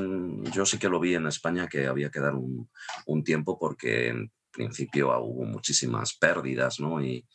[0.53, 4.31] yo sí que lo vi en España, que había que dar un, tiempo porque en
[4.51, 7.01] principio hubo muchísimas pérdidas ¿no?
[7.01, 7.25] y,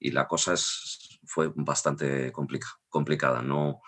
[0.00, 3.42] la cosa es, fue bastante complicada.
[3.42, 3.82] No,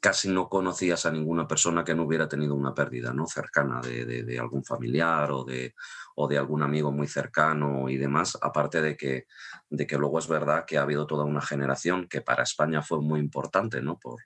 [0.00, 3.26] casi no conocías a ninguna persona que no hubiera tenido una pérdida ¿no?
[3.26, 5.74] cercana de, algún familiar o de,
[6.16, 9.26] o de algún amigo muy cercano y demás, aparte de que,
[9.68, 13.00] de que luego es verdad que ha habido toda una generación que para España fue
[13.00, 13.98] muy importante, ¿no?
[13.98, 14.20] Por,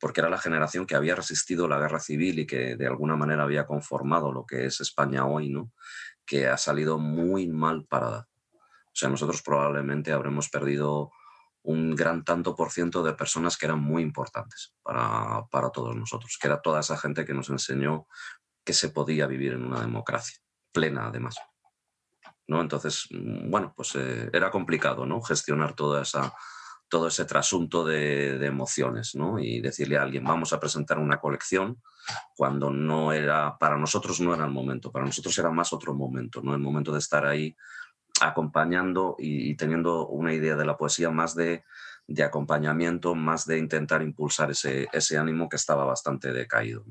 [0.00, 3.44] porque era la generación que había resistido la guerra civil y que de alguna manera
[3.44, 5.72] había conformado lo que es España hoy, ¿no?
[6.26, 8.28] que ha salido muy mal parada.
[8.54, 11.10] O sea, nosotros probablemente habremos perdido
[11.64, 16.36] un gran tanto por ciento de personas que eran muy importantes para, para, todos nosotros,
[16.40, 18.06] que era toda esa gente que nos enseñó
[18.64, 20.38] que se podía vivir en una democracia,
[20.72, 21.36] plena además.
[22.46, 22.60] ¿no?
[22.60, 25.20] Entonces, mm, bueno, pues eh, era complicado ¿no?
[25.22, 26.34] gestionar toda esa,
[26.88, 29.38] todo ese trasunto de, de, emociones ¿no?
[29.38, 31.80] y decirle a alguien, vamos a presentar una colección,
[32.36, 36.42] cuando no era, para nosotros no era el momento, para nosotros era más otro momento,
[36.42, 36.54] ¿no?
[36.54, 37.56] el momento de estar ahí
[38.28, 41.64] acompañando y, teniendo una idea de la poesía más de,
[42.24, 46.84] acompañamiento, más de intentar impulsar ese, ánimo que estaba bastante decaído.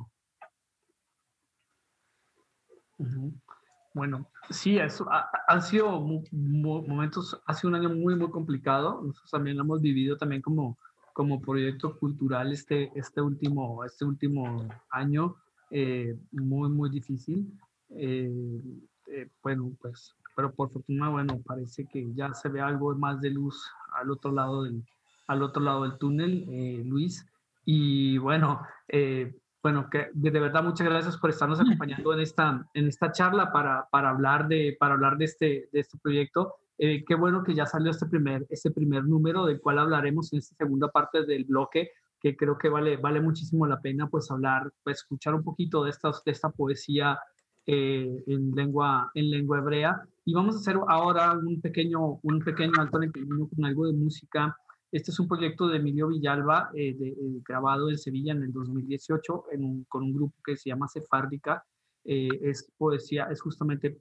[3.93, 5.07] Bueno, sí, eso,
[5.47, 5.99] han sido
[6.31, 9.01] momentos, ha sido un año muy, muy complicado.
[9.03, 10.77] Nosotros también lo hemos vivido también como,
[11.13, 15.35] como proyecto cultural este, este, último, este último año,
[15.71, 17.51] eh, muy, muy difícil.
[17.89, 18.61] Eh,
[19.07, 23.29] eh, bueno, pues pero por fortuna, bueno, parece que ya se ve algo más de
[23.29, 24.83] luz al otro lado del,
[25.27, 27.27] al otro lado del túnel, eh, Luis.
[27.63, 32.87] Y bueno, eh, bueno, que de verdad muchas gracias por estarnos acompañando en esta, en
[32.87, 36.55] esta charla para, para hablar, de, para hablar de, este, de este proyecto.
[36.79, 40.39] Eh, qué bueno que ya salió este primer, este primer número del cual hablaremos en
[40.39, 44.73] esta segunda parte del bloque, que creo que vale, vale muchísimo la pena pues hablar,
[44.83, 47.19] pues escuchar un poquito de esta, de esta poesía
[47.67, 50.01] eh, en, lengua, en lengua hebrea.
[50.25, 53.87] Y vamos a hacer ahora un pequeño, un pequeño alto en el camino con algo
[53.87, 54.55] de música.
[54.91, 58.51] Este es un proyecto de Emilio Villalba, eh, de, eh, grabado en Sevilla en el
[58.51, 61.63] 2018 en con un grupo que se llama Sefárdica.
[62.03, 63.95] es poesía, es justamente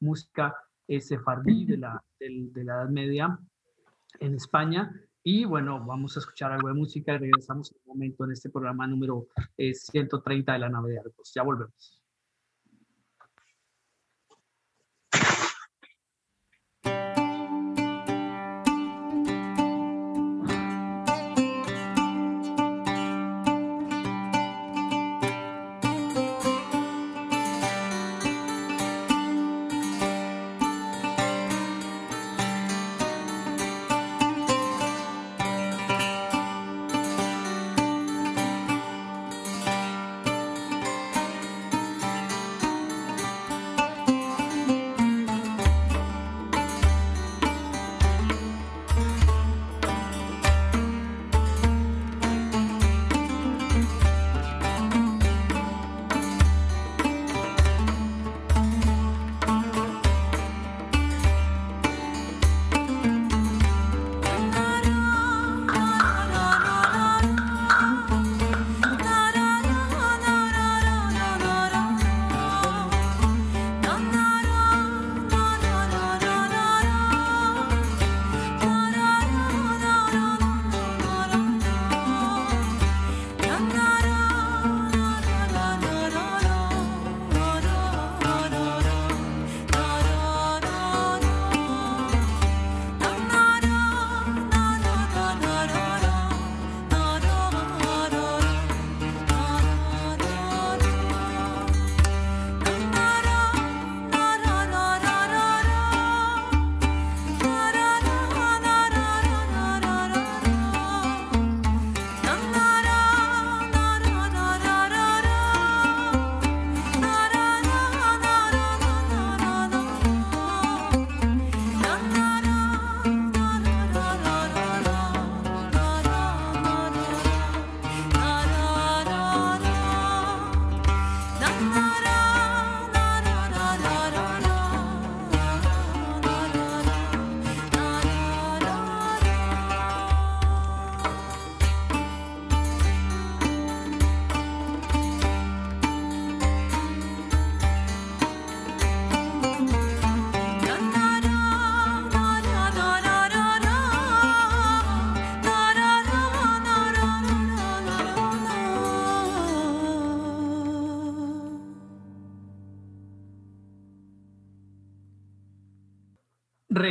[0.00, 0.54] música
[1.00, 3.38] sefardí de la, de, de la Edad Media
[4.20, 4.90] en España.
[5.22, 8.48] Y bueno, vamos a escuchar algo de música y regresamos en un momento en este
[8.48, 9.26] programa número
[9.58, 11.32] 130 de la nave de Arcos.
[11.34, 12.05] Ya volvemos.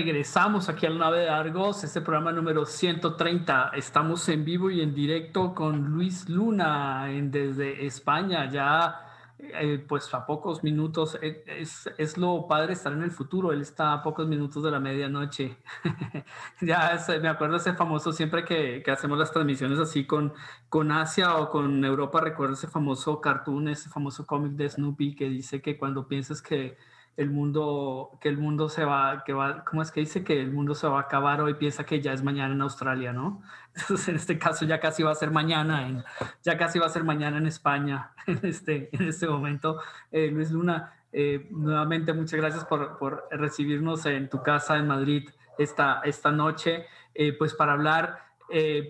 [0.05, 3.71] Regresamos aquí al Nave de Argos, este programa número 130.
[3.73, 8.47] Estamos en vivo y en directo con Luis Luna en, desde España.
[8.51, 9.01] Ya,
[9.39, 13.51] eh, pues a pocos minutos, eh, es, es, lo padre estar en el futuro.
[13.51, 15.57] Él está a pocos minutos de la medianoche.
[16.61, 20.33] ya me acuerdo ese famoso, siempre que, que, hacemos las transmisiones así con,
[20.69, 25.29] con Asia o con Europa, recuerdo ese famoso cartoon, ese famoso cómic de Snoopy que
[25.29, 26.77] dice que cuando piensas que
[27.17, 30.51] el mundo, que el mundo se va, que va, ¿cómo es que dice que el
[30.51, 31.54] mundo se va a acabar hoy?
[31.54, 33.41] Piensa que ya es mañana en Australia, ¿no?
[33.75, 36.04] Entonces, en este caso ya casi va a ser mañana, en,
[36.43, 39.80] ya casi va a ser mañana en España, en este, en este momento.
[40.12, 45.30] Eh, Luis Luna, eh, nuevamente muchas gracias por, por, recibirnos en tu casa en Madrid
[45.58, 48.25] esta, esta noche, eh, pues para hablar,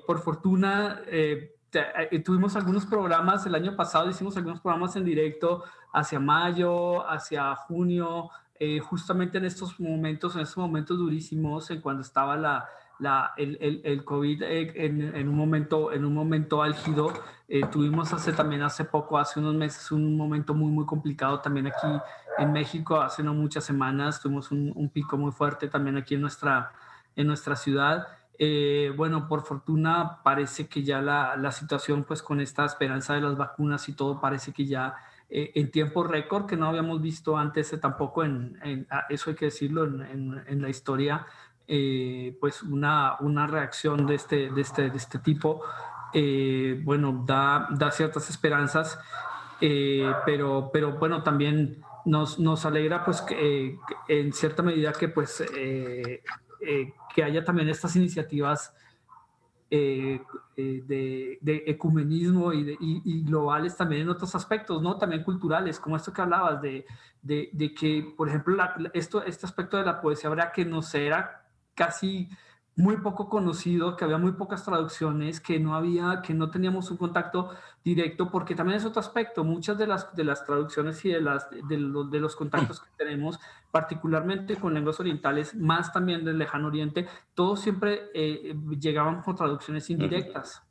[0.05, 1.01] por fortuna,
[2.25, 5.63] tuvimos algunos programas, el año pasado hicimos algunos programas en directo
[5.95, 8.29] hacia mayo, hacia junio,
[8.59, 12.65] eh, justamente en estos momentos, en estos momentos durísimos, en cuando estaba la,
[12.99, 17.13] la, el, el, el, COVID eh, en, un momento, en un momento álgido.
[17.47, 21.67] Eh, tuvimos hace también hace poco, hace unos meses, un momento muy, muy complicado también
[21.67, 21.87] aquí
[22.39, 22.99] en México.
[22.99, 26.73] Hace no muchas semanas tuvimos un, pico muy fuerte también aquí en nuestra,
[27.15, 28.05] en nuestra ciudad.
[28.97, 33.37] bueno, por fortuna parece que ya la, la situación, pues con esta esperanza de las
[33.37, 35.14] vacunas y todo, parece que ya eh,
[35.55, 39.45] en tiempo récord que no habíamos visto antes eh, tampoco en, ah, eso hay que
[39.45, 41.25] decirlo, en, en la historia,
[41.67, 45.61] eh, pues una, una reacción de este, de este, de este tipo,
[46.83, 48.97] bueno, da, da ciertas esperanzas,
[49.59, 55.43] pero, pero bueno, también nos, nos alegra pues que, en cierta medida que pues
[57.13, 58.73] que haya también estas iniciativas
[59.69, 60.21] eh,
[60.57, 64.97] eh, de, ecumenismo y, globales también en otros aspectos, ¿no?
[64.97, 66.85] También culturales, como esto que hablabas, de,
[67.21, 68.55] de que, por ejemplo,
[68.93, 72.29] esto, este aspecto de la poesía habrá que no era casi
[72.77, 76.97] muy poco conocido, que había muy pocas traducciones, que no había, que no teníamos un
[76.97, 77.51] contacto
[77.83, 79.45] directo, porque también es otro aspecto.
[79.45, 82.89] Muchas de las, de las traducciones y de, las, de, los, de los contactos que
[82.97, 83.39] tenemos,
[83.71, 89.89] particularmente con lenguas orientales, más también del lejano oriente, todos siempre eh, llegaban con traducciones
[89.89, 90.61] indirectas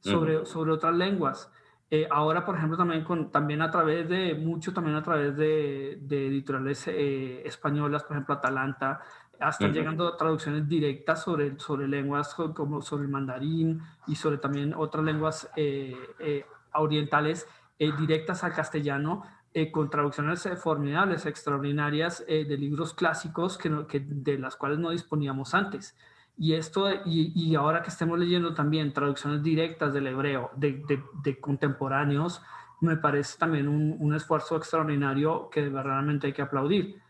[0.00, 1.50] sobre, sobre otras lenguas.
[1.90, 5.98] Eh, ahora, por ejemplo, también, con, también a través de, mucho también a través de,
[6.02, 9.00] de editoriales eh, españolas, por ejemplo, Atalanta,
[9.40, 14.74] hasta llegando a traducciones directas sobre, sobre lenguas como sobre el mandarín y sobre también
[14.74, 17.46] otras lenguas eh, eh, orientales
[17.78, 19.24] eh, directas al castellano,
[19.72, 25.96] con traducciones formidables, extraordinarias de libros clásicos que, que, de las cuales no disponíamos antes.
[26.36, 31.02] Y esto, y, y, ahora que estemos leyendo también traducciones directas del hebreo de, de,
[31.24, 32.40] de contemporáneos,
[32.80, 37.00] me parece también un, un esfuerzo extraordinario que verdaderamente hay que aplaudir.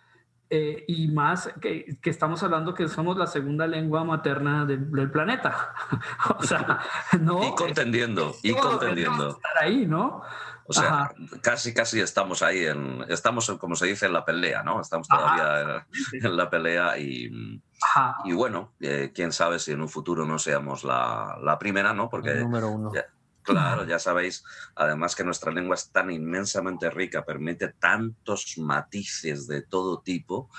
[0.51, 5.11] Eh, y más que, que, estamos hablando que somos la segunda lengua materna del, del
[5.11, 5.75] planeta.
[6.39, 6.81] o sea,
[7.21, 7.47] no.
[7.47, 9.31] Y contendiendo, y contendiendo.
[9.31, 10.23] Estar ahí, ¿no?
[10.71, 14.83] O sea, casi, casi estamos ahí, en, estamos, como se dice, en la pelea, ¿no?
[14.83, 17.61] Estamos todavía en, la pelea y,
[18.25, 22.11] y bueno, eh, quién sabe si en un futuro no seamos la, la primera, ¿no?
[22.11, 22.93] Porque El número uno.
[23.49, 24.45] Claro, ya sabéis,
[24.75, 30.51] además que nuestra lengua es tan inmensamente rica, permite tantos matices de todo tipo,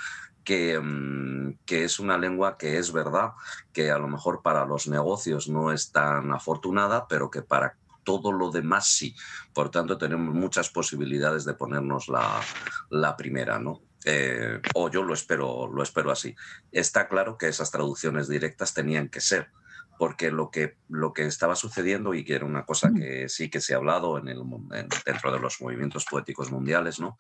[0.44, 3.34] que, mm, que, es una lengua que es verdad,
[3.72, 8.32] que a lo mejor para los negocios no es tan afortunada, pero que para todo
[8.32, 9.16] lo demás sí.
[9.54, 12.42] Por tanto, tenemos muchas posibilidades de ponernos la,
[12.90, 13.84] la primera, ¿no?
[14.04, 16.36] Eh, o yo lo espero, lo espero así.
[16.72, 19.52] Está claro que esas traducciones directas tenían que ser
[20.00, 23.60] porque lo que, lo que estaba sucediendo, y que era una cosa que sí que
[23.60, 24.42] se ha hablado en el,
[25.06, 27.18] dentro de los movimientos poéticos mundiales, ¿no?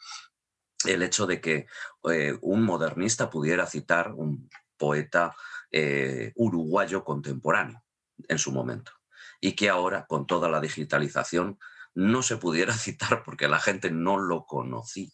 [0.85, 1.67] el hecho de que
[2.09, 5.35] eh, un modernista pudiera citar un poeta
[5.69, 7.83] eh, uruguayo contemporáneo
[8.29, 8.93] en su momento,
[9.41, 11.59] y que ahora, con toda la digitalización,
[11.95, 15.11] no se pudiera citar porque la gente no lo conocía.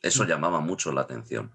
[0.00, 1.54] Eso llamaba mucho la atención.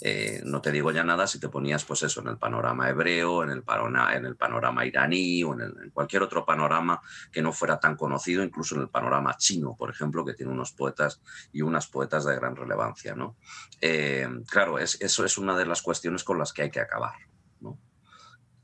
[0.00, 3.42] Eh, no te digo ya nada si te ponías, pues eso, en el panorama hebreo,
[3.42, 7.00] en el, panorama, en el panorama iraní o en, cualquier otro panorama
[7.32, 10.72] que no fuera tan conocido, incluso en el panorama chino, por ejemplo, que tiene unos
[10.72, 11.20] poetas
[11.52, 13.14] y unas poetas de gran relevancia.
[13.14, 13.36] ¿no?
[13.80, 17.16] Eh, claro, eso es una de las cuestiones con las que hay que acabar.
[17.60, 17.78] ¿no?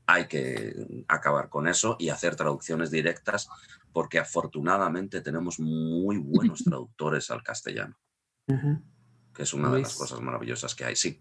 [0.07, 0.73] Hay que
[1.07, 3.49] acabar con eso y hacer traducciones directas
[3.91, 7.97] porque afortunadamente tenemos muy buenos traductores al castellano
[9.35, 11.19] que es una de las cosas maravillosas que hay, sí.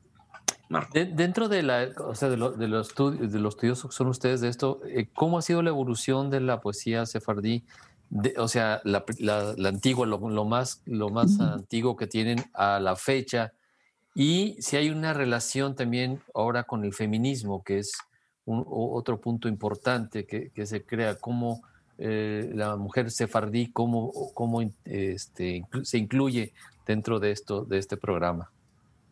[0.93, 4.81] dentro de, la, o sea, de, los, de los estudios que son ustedes de esto,
[4.87, 7.65] eh, ¿cómo ha sido la evolución de la poesía sefardí?
[8.37, 13.53] o sea, la, la, antigua, lo, más, lo más antiguo que tienen a la fecha,
[14.15, 17.93] Y si hay una relación también ahora con el feminismo, que es
[18.47, 21.63] otro punto importante que, se crea, cómo
[21.99, 26.53] eh, la mujer sefardí, cómo, cómo este, se incluye
[26.87, 28.51] dentro de, esto, de este programa.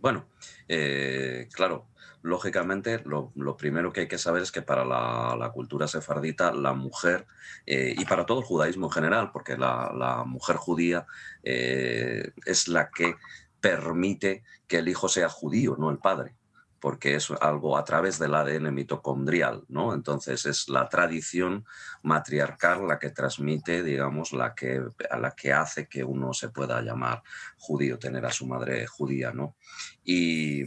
[0.00, 0.26] Bueno,
[0.68, 1.86] eh, claro,
[2.22, 7.26] lógicamente lo, primero que hay que saber es que para la, cultura sefardita la mujer,
[7.66, 11.06] eh, y para todo el judaísmo en general, porque la, mujer judía
[11.42, 13.14] es la que
[13.60, 16.34] permite que el hijo sea judío, no el padre
[16.82, 19.94] porque es algo a través del ADN mitocondrial, ¿no?
[19.94, 21.64] Entonces es la tradición
[22.02, 26.82] matriarcal la que transmite, digamos, la que, a la que hace que uno se pueda
[26.82, 27.22] llamar
[27.56, 29.54] judío, tener a su madre judía, ¿no?
[30.02, 30.64] Y,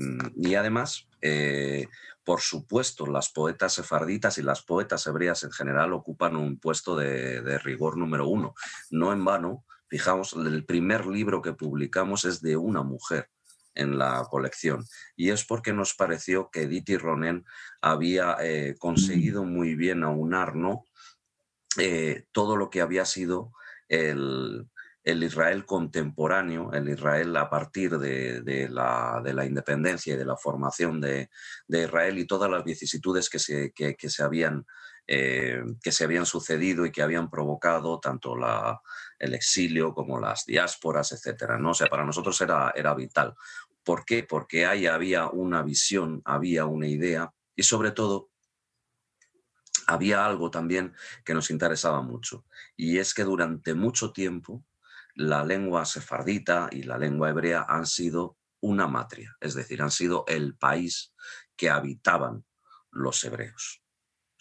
[0.56, 1.90] además, eh,
[2.24, 7.42] por supuesto, las poetas sefarditas y las poetas hebreas en general ocupan un puesto de,
[7.42, 8.56] de rigor número uno.
[8.90, 13.30] No en vano, fijaos, el primer libro que publicamos es de una mujer
[13.76, 14.84] en la colección.
[15.16, 17.46] Y es porque nos pareció que Edith Ronen
[17.82, 20.86] había eh, conseguido muy bien aunar ¿no?
[21.78, 23.52] Eh, todo lo que había sido
[23.90, 24.68] el,
[25.04, 31.30] Israel contemporáneo, el Israel a partir de, la, independencia y de la formación de,
[31.68, 34.66] Israel y todas las vicisitudes que se, se habían,
[35.06, 38.82] eh, que se habían sucedido y que habían provocado tanto la,
[39.20, 41.58] el exilio como las diásporas, etcétera.
[41.58, 41.72] ¿no?
[41.72, 43.36] O sea, para nosotros era, era vital.
[43.86, 44.24] ¿Por qué?
[44.24, 48.32] Porque ahí había una visión, había una idea y sobre todo
[49.88, 54.66] había algo también que nos interesaba mucho y es que durante mucho tiempo
[55.14, 60.26] la lengua sefardita y la lengua hebrea han sido una matria, es decir, han sido
[60.28, 61.14] el país
[61.56, 62.44] que habitaban
[62.90, 63.85] los hebreos.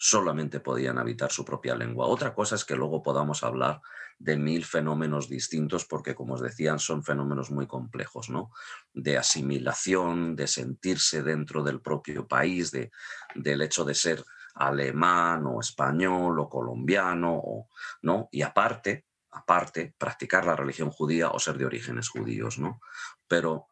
[0.07, 2.05] Solamente podían habitar su propia lengua.
[2.05, 3.81] Otra cosa es que luego podamos hablar
[4.19, 8.51] de mil fenómenos distintos, porque como os decían, son fenómenos muy complejos, ¿no?
[8.93, 12.91] De asimilación, de sentirse dentro del propio país, de,
[13.33, 17.65] del hecho de ser alemán o español o colombiano,
[18.03, 18.29] ¿no?
[18.31, 22.79] Y aparte, aparte, practicar la religión judía o ser de orígenes judíos, ¿no?
[23.27, 23.69] Pero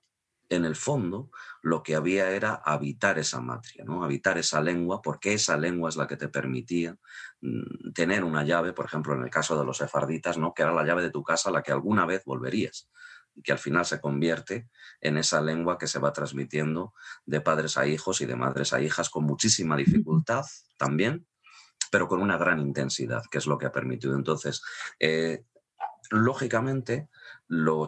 [0.49, 1.31] en el fondo
[1.61, 4.03] lo que había era habitar esa matria, ¿no?
[4.03, 6.97] habitar esa lengua, porque esa lengua es la que te permitía
[7.41, 10.53] mm, tener una llave, por ejemplo, en el caso de los sefarditas, ¿no?
[10.53, 12.89] que era la llave de tu casa a la que alguna vez volverías
[13.35, 14.69] y que al final se convierte
[15.01, 16.93] en esa lengua que se va transmitiendo
[17.25, 20.45] de padres a hijos y de madres a hijas con muchísima dificultad
[20.77, 21.27] también,
[21.91, 24.15] pero con una gran intensidad, que es lo que ha permitido.
[24.15, 24.61] Entonces,
[24.99, 25.45] eh,
[26.11, 27.09] lógicamente,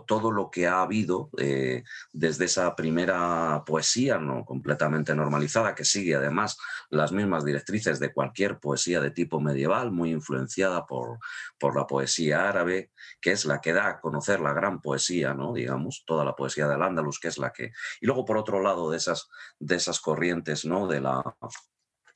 [0.07, 6.15] todo lo que ha habido eh, desde esa primera poesía no completamente normalizada, que sigue
[6.15, 6.57] además
[6.89, 11.19] las mismas directrices de cualquier poesía de tipo medieval, muy influenciada por,
[11.57, 12.91] por la poesía árabe,
[13.21, 15.53] que es la que da a conocer la gran poesía, ¿no?
[15.53, 17.71] digamos, toda la poesía del Andalus, que es la que...
[18.01, 20.87] Y luego, por otro lado, de esas, de esas corrientes ¿no?
[20.87, 21.23] de, la,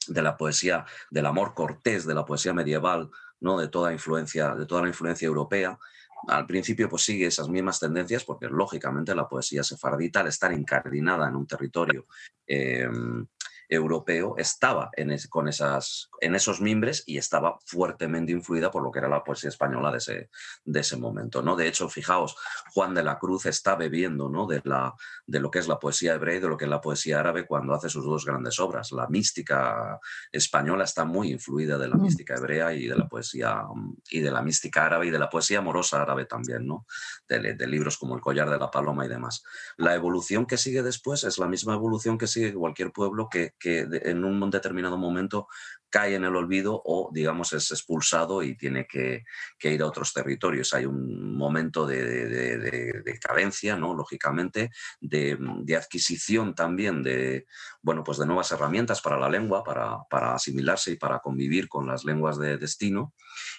[0.07, 3.57] de la poesía, del amor cortés, de la poesía medieval, ¿no?
[3.57, 5.79] de, toda influencia, de toda la influencia europea,
[6.27, 11.27] al principio pues sigue esas mismas tendencias porque lógicamente la poesía sefardita al estar incardinada
[11.27, 12.07] en un territorio
[12.45, 13.25] em,
[13.69, 18.99] europeo estaba en, con esas, en esos mimbres y estaba fuertemente influida por lo que
[18.99, 20.29] era la poesía española de ese,
[20.65, 21.43] de ese momento.
[21.43, 21.55] ¿no?
[21.55, 22.35] De hecho, fijaos,
[22.73, 24.47] Juan de la Cruz está bebiendo ¿no?
[24.47, 24.93] de, la,
[25.27, 27.45] de lo que es la poesía hebrea y de lo que es la poesía árabe
[27.45, 28.91] cuando hace sus dos grandes obras.
[28.91, 29.99] La mística
[30.31, 32.01] española está muy influida de la mm.
[32.01, 33.63] mística hebrea y de la poesía
[34.09, 36.87] y de la mística árabe y de la poesía amorosa árabe también, ¿no?
[37.27, 39.43] de, de libros como El collar de la paloma y demás.
[39.77, 43.87] La evolución que sigue después es la misma evolución que sigue cualquier pueblo que, que
[44.03, 45.47] en un determinado momento
[45.89, 49.25] cae en el olvido o, digamos, es expulsado y tiene que,
[49.61, 50.73] ir a otros territorios.
[50.73, 53.93] Hay un momento de, carencia, ¿no?
[53.93, 55.37] lógicamente, de,
[55.75, 57.45] adquisición también de,
[57.81, 61.87] bueno, pues de nuevas herramientas para la lengua, para, para asimilarse y para convivir con
[61.87, 63.13] las lenguas de destino.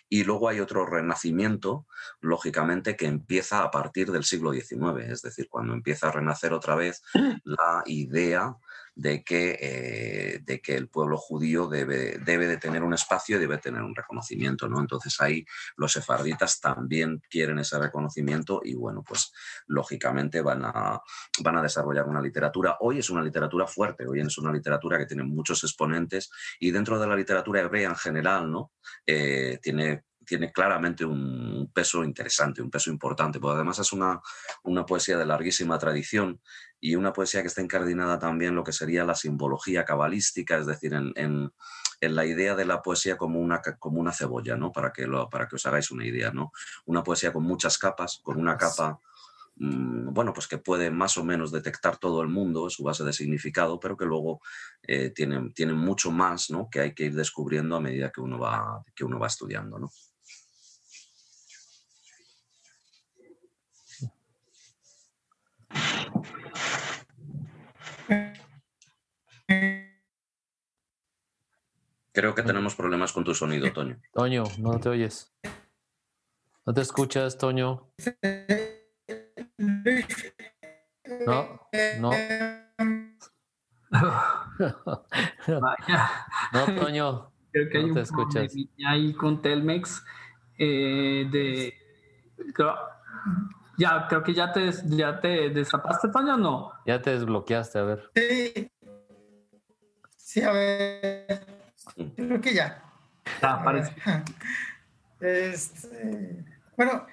[0.08, 1.86] Y luego hay otro renacimiento,
[2.20, 6.74] lógicamente, que empieza a partir del siglo XIX, es decir, cuando empieza a renacer otra
[6.74, 7.02] vez
[7.44, 8.56] la idea
[9.00, 13.40] de que, eh, de que el pueblo judío debe, debe de tener un espacio y
[13.40, 14.68] debe tener un reconocimiento.
[14.68, 14.78] ¿no?
[14.78, 15.42] Entonces ahí
[15.76, 19.32] los sefarditas también quieren ese reconocimiento y bueno, pues
[19.68, 21.00] lógicamente van a,
[21.42, 22.76] van a desarrollar una literatura.
[22.80, 26.98] Hoy es una literatura fuerte, hoy es una literatura que tiene muchos exponentes y dentro
[26.98, 28.72] de la literatura hebrea en general, ¿no?
[29.06, 34.20] Eh, tiene tiene claramente un peso interesante, un peso importante, porque además es una,
[34.62, 36.40] una poesía de larguísima tradición
[36.80, 40.66] y una poesía que está incardinada también en lo que sería la simbología cabalística, es
[40.66, 41.52] decir, en, en,
[42.00, 44.72] la idea de la poesía como una, como una cebolla, ¿no?
[44.72, 46.30] para, que lo, para que os hagáis una idea.
[46.30, 46.52] ¿no?
[46.86, 48.98] Una poesía con muchas capas, con una capa
[49.56, 53.12] mm, bueno, pues que puede más o menos detectar todo el mundo, su base de
[53.12, 54.40] significado, pero que luego
[54.82, 56.70] eh, tienen, tienen, mucho más ¿no?
[56.70, 59.78] que hay que ir descubriendo a medida que uno va, que uno va estudiando.
[59.78, 59.90] ¿no?
[72.20, 73.96] Creo que tenemos problemas con tu sonido, Toño.
[74.12, 75.32] Toño, no te oyes.
[76.66, 77.94] No te escuchas, Toño.
[81.26, 81.60] No,
[81.98, 82.10] no.
[86.52, 87.32] no, Toño.
[87.52, 88.54] Creo que hay no te escuchas.
[88.86, 90.04] ahí con Telmex
[90.58, 91.72] eh, de
[93.78, 96.72] ya, creo que ya te, ya te desapaste, Toño, ¿o no?
[96.84, 98.10] Ya te desbloqueaste, a ver.
[98.14, 98.70] Sí.
[100.18, 101.59] Sí, a ver.
[102.16, 102.82] Creo que ya.
[103.42, 103.94] Ya, parece.
[105.20, 106.46] Este,
[106.78, 107.06] bueno,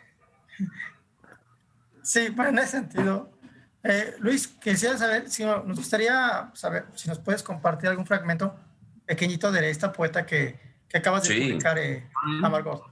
[2.02, 3.30] sí, bueno, en ese sentido.
[3.84, 8.56] Eh, Luis, quisiera saber si nos gustaría saber si nos puedes compartir algún fragmento
[9.06, 10.58] pequeñito de esta poeta que,
[10.88, 12.10] que acabas de publicar, eh,
[12.44, 12.90] Amargo.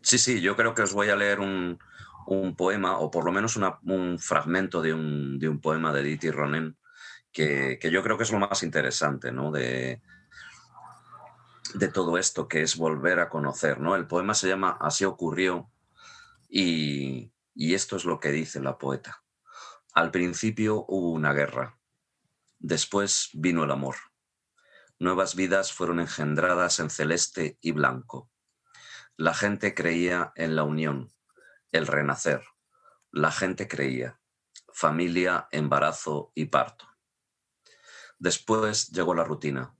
[0.00, 1.78] Sí, sí, yo creo que os voy a leer un,
[2.26, 6.30] un poema, o por lo menos un fragmento de un, de un, poema de Diti
[6.30, 6.76] Ronen,
[7.32, 9.50] que, que, yo creo que es lo más interesante ¿no?
[9.50, 10.00] de,
[11.72, 13.80] de todo esto, que es volver a conocer.
[13.80, 13.96] ¿no?
[13.96, 15.70] El poema se llama Así ocurrió
[16.48, 19.22] y, y esto es lo que dice la poeta.
[19.94, 21.78] Al principio hubo una guerra,
[22.58, 23.96] después vino el amor.
[24.98, 28.30] Nuevas vidas fueron engendradas en celeste y blanco.
[29.16, 31.12] La gente creía en la unión,
[31.72, 32.42] el renacer.
[33.10, 34.20] La gente creía.
[34.72, 36.88] Familia, embarazo y parto.
[38.18, 39.73] Después llegó la rutina.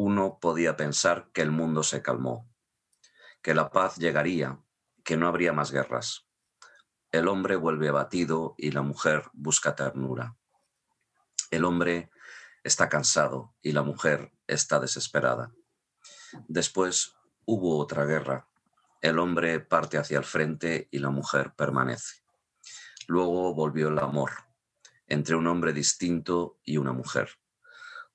[0.00, 2.48] Uno podía pensar que el mundo se calmó,
[3.42, 4.60] que la paz llegaría,
[5.02, 6.28] que no habría más guerras.
[7.10, 10.36] El hombre vuelve abatido y la mujer busca ternura.
[11.50, 12.12] El hombre
[12.62, 15.52] está cansado y la mujer está desesperada.
[16.46, 18.48] Después hubo otra guerra
[19.00, 22.22] el hombre parte hacia el frente y la mujer permanece.
[23.08, 24.30] Luego volvió el amor
[25.08, 27.30] entre un hombre distinto y una mujer.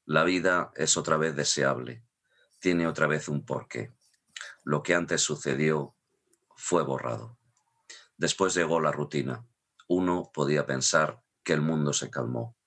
[0.05, 2.05] La vida es otra vez deseable,
[2.59, 3.93] tiene otra vez un porqué.
[4.63, 5.95] Lo que antes sucedió
[6.55, 7.37] fue borrado.
[8.17, 9.45] Después llegó la rutina.
[9.87, 12.57] Uno podía pensar que el mundo se calmó.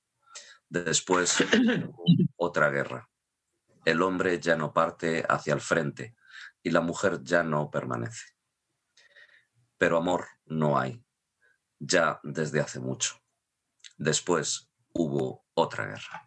[0.68, 1.36] Después
[2.36, 3.08] otra guerra.
[3.84, 6.16] El hombre ya no parte hacia el frente,
[6.62, 8.34] y la mujer ya no permanece.
[9.78, 11.04] Pero amor no hay,
[11.78, 13.14] ya desde hace mucho.
[13.96, 16.25] Después hubo otra guerra.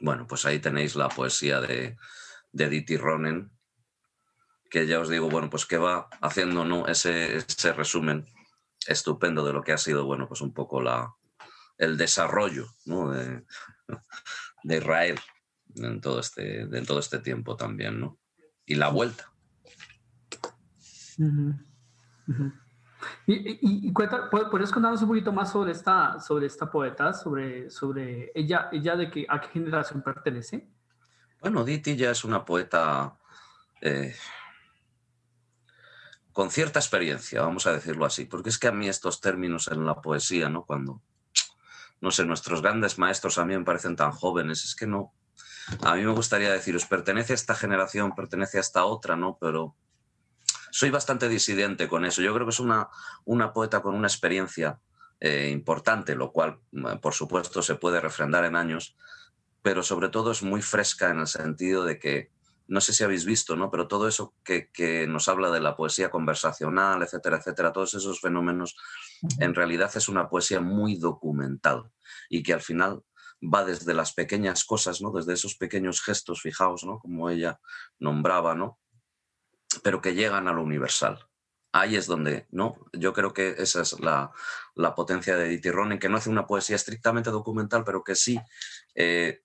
[0.00, 1.96] Bueno, pues ahí tenéis la poesía de,
[2.52, 3.50] de Diti Ronen,
[4.70, 6.86] que ya os digo, bueno, pues que va haciendo ¿no?
[6.86, 8.26] ese, ese resumen
[8.86, 11.14] estupendo de lo que ha sido, bueno, pues un poco la,
[11.78, 13.44] el desarrollo de,
[14.64, 15.18] de Israel
[15.76, 18.18] en todo este, en todo este tiempo también, ¿no?
[18.66, 19.32] Y la vuelta.
[23.26, 28.68] Y, cuenta, ¿puedes contarnos un poquito más sobre esta, sobre esta poeta, sobre, sobre ella,
[28.72, 30.68] ella de que, a qué generación pertenece?
[31.40, 33.16] Bueno, Diti ya es una poeta
[33.80, 34.14] eh,
[36.32, 39.84] con cierta experiencia, vamos a decirlo así, porque es que a mí estos términos en
[39.84, 40.64] la poesía, ¿no?
[40.64, 41.02] Cuando,
[42.00, 45.12] no sé, nuestros grandes maestros a mí me parecen tan jóvenes, es que no,
[45.82, 49.36] a mí me gustaría deciros, pertenece a esta generación, pertenece a esta otra, ¿no?
[49.40, 49.74] Pero
[50.70, 52.22] soy bastante disidente con eso.
[52.22, 52.88] Yo creo que es una,
[53.24, 54.80] una poeta con una experiencia
[55.20, 58.96] eh, importante, lo cual, mm, por supuesto, se puede refrendar en años,
[59.62, 62.30] pero sobre todo es muy fresca en el sentido de que,
[62.68, 63.70] no sé si habéis visto, ¿no?
[63.70, 68.20] Pero todo eso que, que nos habla de la poesía conversacional, etcétera, etcétera, todos esos
[68.20, 68.76] fenómenos,
[69.40, 71.90] en realidad es una poesía muy documental
[72.28, 73.02] y que al final
[73.42, 75.12] va desde las pequeñas cosas, ¿no?
[75.12, 76.98] Desde esos pequeños gestos, fijaos, ¿no?
[76.98, 77.60] Como ella
[77.98, 78.78] nombraba, ¿no?
[79.82, 81.26] Pero que llegan a lo universal.
[81.72, 82.76] Ahí es donde, ¿no?
[82.92, 84.32] Yo creo que esa es la,
[84.96, 88.40] potencia de Edith Ronen, que no hace una poesía estrictamente documental, pero que sí
[88.94, 89.42] eh,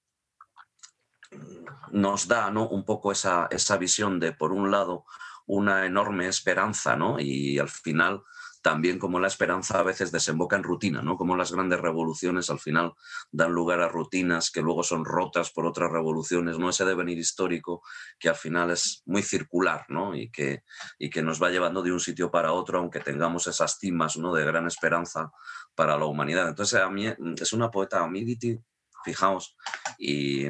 [1.92, 2.68] nos da, ¿no?
[2.70, 5.06] Un poco esa, esa visión de, por un lado,
[5.46, 7.20] una enorme esperanza, ¿no?
[7.20, 8.24] Y al final
[8.64, 11.18] también como la esperanza a veces desemboca en rutina, ¿no?
[11.18, 12.94] Como las grandes revoluciones al final
[13.30, 16.70] dan lugar a rutinas que luego son rotas por otras revoluciones, ¿no?
[16.70, 17.84] Ese devenir histórico
[18.18, 20.16] que al final es muy circular, ¿no?
[20.16, 20.64] Y que,
[20.98, 24.34] y que nos va llevando de un sitio para otro, aunque tengamos esas cimas, ¿no?
[24.34, 25.30] De gran esperanza
[25.76, 26.48] para la humanidad.
[26.48, 28.58] Entonces, a mí es una poeta, a mí Diti,
[29.04, 29.58] fijaos,
[29.98, 30.48] y,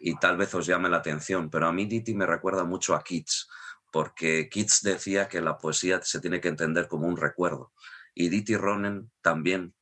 [0.00, 3.02] y tal vez os llame la atención, pero a mí Diti me recuerda mucho a
[3.02, 3.48] Keats
[3.92, 7.72] porque Keats decía que la poesía se tiene que entender como un recuerdo.
[8.14, 9.74] Y Diti Ronen también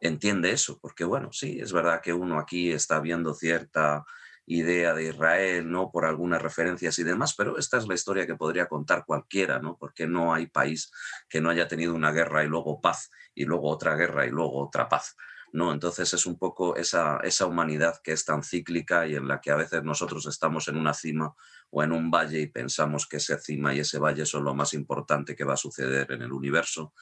[0.00, 4.04] entiende eso, porque bueno, sí, es verdad que uno aquí está viendo cierta
[4.46, 5.90] idea de Israel, ¿no?
[5.90, 9.76] Por algunas referencias y demás, pero esta es la historia que podría contar cualquiera, ¿no?
[9.76, 10.90] Porque no hay país
[11.28, 14.64] que no haya tenido una guerra y luego paz, y luego otra guerra y luego
[14.64, 15.14] otra paz.
[15.52, 15.72] ¿no?
[15.72, 19.50] Entonces es un poco esa, esa humanidad que es tan cíclica y en la que
[19.50, 21.34] a veces nosotros estamos en una cima
[21.70, 24.74] o en un valle y pensamos que esa cima y ese valle son lo más
[24.74, 26.94] importante que va a suceder en el universo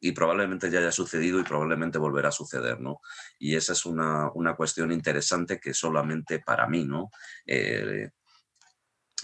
[0.00, 3.00] y probablemente ya haya sucedido y probablemente volverá a suceder, ¿no?
[3.38, 7.10] Y esa es una, cuestión interesante que solamente para mí, ¿no?
[7.46, 8.10] Eh,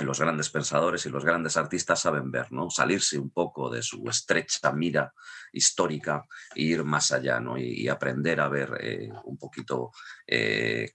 [0.05, 2.71] los grandes pensadores y los grandes artistas saben ver, ¿no?
[2.71, 5.13] Salirse un poco de su estrecha mira
[5.53, 6.25] histórica
[6.55, 7.59] e ir más allá, ¿no?
[7.59, 9.91] Y, aprender a ver eh, un poquito
[10.27, 10.93] eh,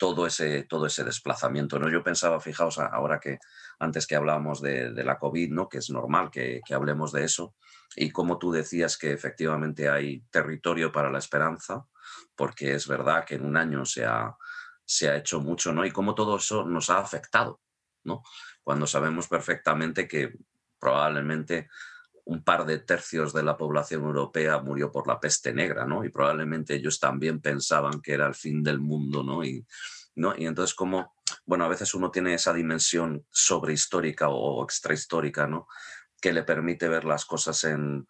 [0.00, 1.90] todo, ese, todo ese desplazamiento, ¿no?
[1.90, 3.38] Yo pensaba, fijaos, ahora que
[3.78, 5.68] antes que hablábamos de, la COVID, ¿no?
[5.68, 7.54] Que es normal que, hablemos de eso,
[7.94, 11.84] y como tú decías que efectivamente hay territorio para la esperanza,
[12.34, 14.34] porque es verdad que en un año se ha,
[14.86, 15.84] se ha hecho mucho, ¿no?
[15.84, 17.60] Y cómo todo eso nos ha afectado
[18.04, 18.22] ¿no?
[18.62, 20.32] Cuando sabemos perfectamente que
[20.78, 21.68] probablemente
[22.30, 26.04] un par de tercios de la población europea murió por la peste negra, ¿no?
[26.04, 29.42] Y probablemente ellos también pensaban que era el fin del mundo, ¿no?
[29.42, 29.66] Y,
[30.14, 30.34] ¿no?
[30.38, 31.12] y entonces como,
[31.44, 35.66] bueno, a veces uno tiene esa dimensión sobrehistórica o extrahistórica, ¿no?
[36.20, 38.06] Que le permite ver las cosas en,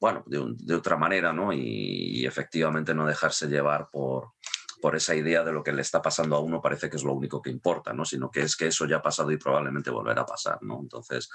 [0.00, 1.52] bueno, de, otra manera, ¿no?
[1.52, 4.32] y, efectivamente no dejarse llevar por,
[4.80, 7.12] por esa idea de lo que le está pasando a uno parece que es lo
[7.12, 8.04] único que importa, ¿no?
[8.04, 10.78] Sino que es que eso ya ha pasado y probablemente volverá a pasar, ¿no?
[10.80, 11.28] Entonces,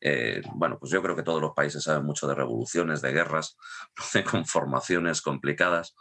[0.00, 3.56] eh, bueno, pues yo creo que todos los países saben mucho de revoluciones, de guerras,
[4.14, 5.94] de conformaciones complicadas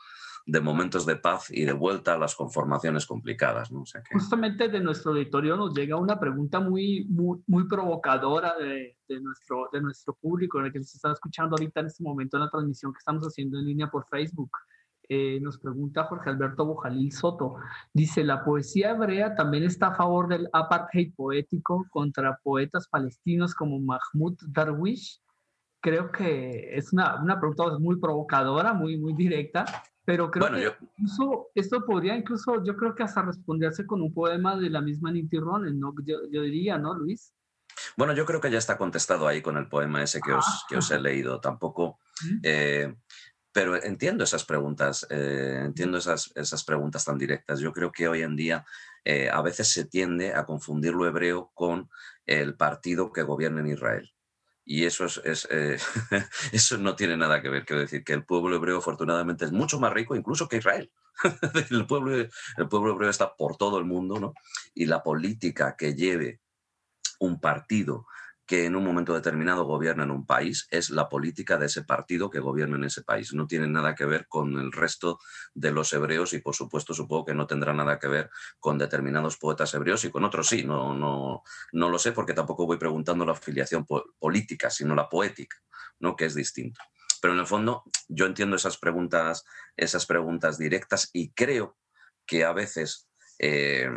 [0.46, 3.72] de momentos de paz y de vuelta a las conformaciones complicadas.
[3.72, 3.84] ¿no?
[4.12, 10.16] Justamente de nuestro auditorio nos llega una pregunta muy, muy, provocadora de, nuestro, de nuestro
[10.16, 13.26] público, el que se está escuchando ahorita en este momento en la transmisión que estamos
[13.26, 14.50] haciendo en línea por Facebook.
[15.12, 17.56] Eh, nos pregunta Jorge Alberto Bojalil Soto.
[17.92, 23.80] Dice, ¿la poesía hebrea también está a favor del apartheid poético contra poetas palestinos como
[23.80, 25.20] Mahmoud Darwish?
[25.82, 29.66] Creo que es una, una pregunta muy provocadora, muy, muy directa,
[30.06, 34.58] pero creo que incluso esto podría incluso, yo creo que hasta responderse con un poema
[34.58, 35.96] de la misma Niti Ronen, ¿no?
[36.04, 37.34] Yo, diría, ¿no, Luis?
[37.98, 40.66] Bueno, yo creo que ya está contestado ahí con el poema ese que, os, ah.
[40.70, 41.40] que os he leído.
[41.40, 41.98] Tampoco...
[42.44, 42.94] Eh,
[43.60, 47.60] pero entiendo esas preguntas, eh, entiendo esas, esas, preguntas tan directas.
[47.60, 48.66] Yo creo que hoy en día
[49.04, 51.90] eh, a veces se tiende a confundir lo hebreo con
[52.26, 54.14] el partido que gobierna en Israel.
[54.64, 55.78] Y eso, es, eh,
[56.54, 57.66] eso no tiene nada que ver.
[57.66, 60.90] Quiero decir que el pueblo hebreo afortunadamente es mucho más rico incluso que Israel.
[61.70, 64.34] el, pueblo, el pueblo hebreo está por todo el mundo, ¿no?
[64.74, 66.40] Y la política que lleve
[67.20, 68.06] un partido
[68.50, 72.32] que en un momento determinado gobierna en un país, es la política de ese partido
[72.32, 73.32] que gobierna en ese país.
[73.32, 75.20] No tiene nada que ver con el resto
[75.54, 79.38] de los hebreos y por supuesto supongo que no tendrá nada que ver con determinados
[79.38, 80.64] poetas hebreos y con otros sí.
[80.64, 81.44] No, no,
[81.74, 83.86] no lo sé porque tampoco voy preguntando la afiliación
[84.18, 85.58] política, sino la poética,
[86.00, 86.16] ¿no?
[86.16, 86.82] que es distinto.
[87.22, 89.46] Pero en el fondo yo entiendo esas preguntas,
[89.78, 91.78] esas preguntas directas y creo
[92.26, 93.08] que a veces...
[93.38, 93.92] Eh,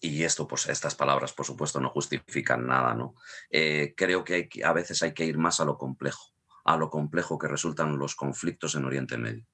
[0.00, 3.14] y esto, pues estas palabras, por supuesto, no justifican nada, ¿no?
[3.50, 6.34] Eh, creo que, a veces hay que ir más a lo complejo,
[6.64, 9.44] a lo complejo que resultan los conflictos en Oriente Medio.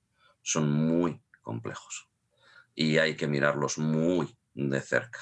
[0.43, 2.11] Son muy complejos
[2.75, 5.21] y hay que mirarlos muy de cerca.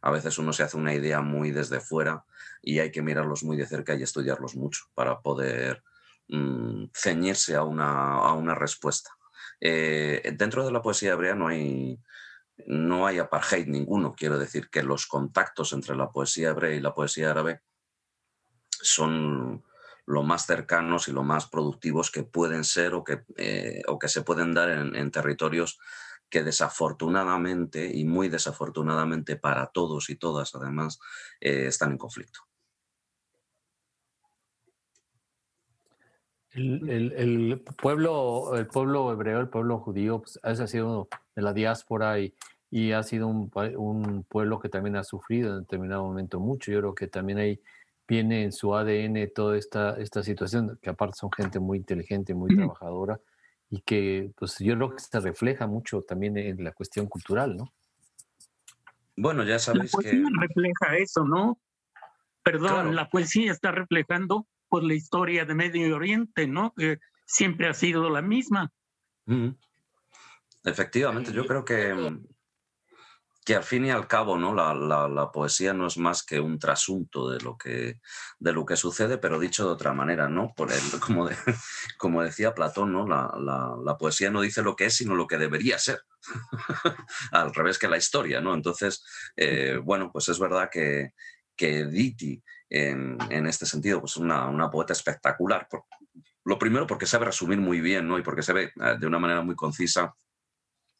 [0.00, 2.24] A veces uno se hace una idea muy desde fuera
[2.62, 5.84] y hay que mirarlos muy de cerca y estudiarlos mucho para poder
[6.28, 9.10] mm, ceñirse a una, a una respuesta.
[9.60, 12.00] Eh, dentro de la poesía hebrea no hay,
[12.66, 14.14] no hay apartheid ninguno.
[14.14, 17.60] Quiero decir que los contactos entre la poesía hebrea y la poesía árabe
[18.70, 19.64] son
[20.06, 24.08] lo más cercanos y lo más productivos que pueden ser o que, eh, o que
[24.08, 25.78] se pueden dar en, territorios
[26.28, 30.98] que desafortunadamente y muy desafortunadamente para todos y todas además
[31.40, 32.40] eh, están en conflicto.
[36.54, 42.34] El, pueblo, el pueblo hebreo, el pueblo judío, pues, ha sido de la diáspora y,
[42.70, 46.72] y ha sido un, un, pueblo que también ha sufrido en determinado momento mucho.
[46.72, 47.60] Yo creo que también ahí
[48.06, 52.54] viene en su ADN toda esta, esta situación, que aparte son gente muy inteligente, muy
[52.54, 53.20] trabajadora
[53.70, 57.72] y que pues yo creo que se refleja mucho también en la cuestión cultural, ¿no?
[59.16, 61.58] Bueno, ya sabéis la poesía refleja eso, ¿no?
[62.42, 66.74] Perdón, la poesía está reflejando pues la historia de Medio Oriente, ¿no?
[66.74, 68.72] Que siempre ha sido la misma.
[70.64, 72.24] Efectivamente, yo creo que mm,
[73.44, 74.54] que al fin y al cabo ¿no?
[74.54, 77.98] La, la, poesía no es más que un trasunto de lo que,
[78.38, 80.52] de lo que sucede, pero dicho de otra manera, ¿no?
[80.56, 81.28] Por el, como,
[81.98, 83.06] como decía Platón, ¿no?
[83.06, 83.32] La,
[83.84, 86.02] la, poesía no dice lo que es, sino lo que debería ser.
[87.32, 88.54] al revés que la historia, ¿no?
[88.54, 89.04] Entonces,
[89.36, 91.10] eh, bueno, pues es verdad que,
[91.56, 92.40] que Diti,
[92.70, 95.66] en, en este sentido, pues una, una poeta espectacular.
[96.44, 98.18] lo primero porque sabe resumir muy bien, ¿no?
[98.18, 100.14] Y porque se ve eh, de una manera muy concisa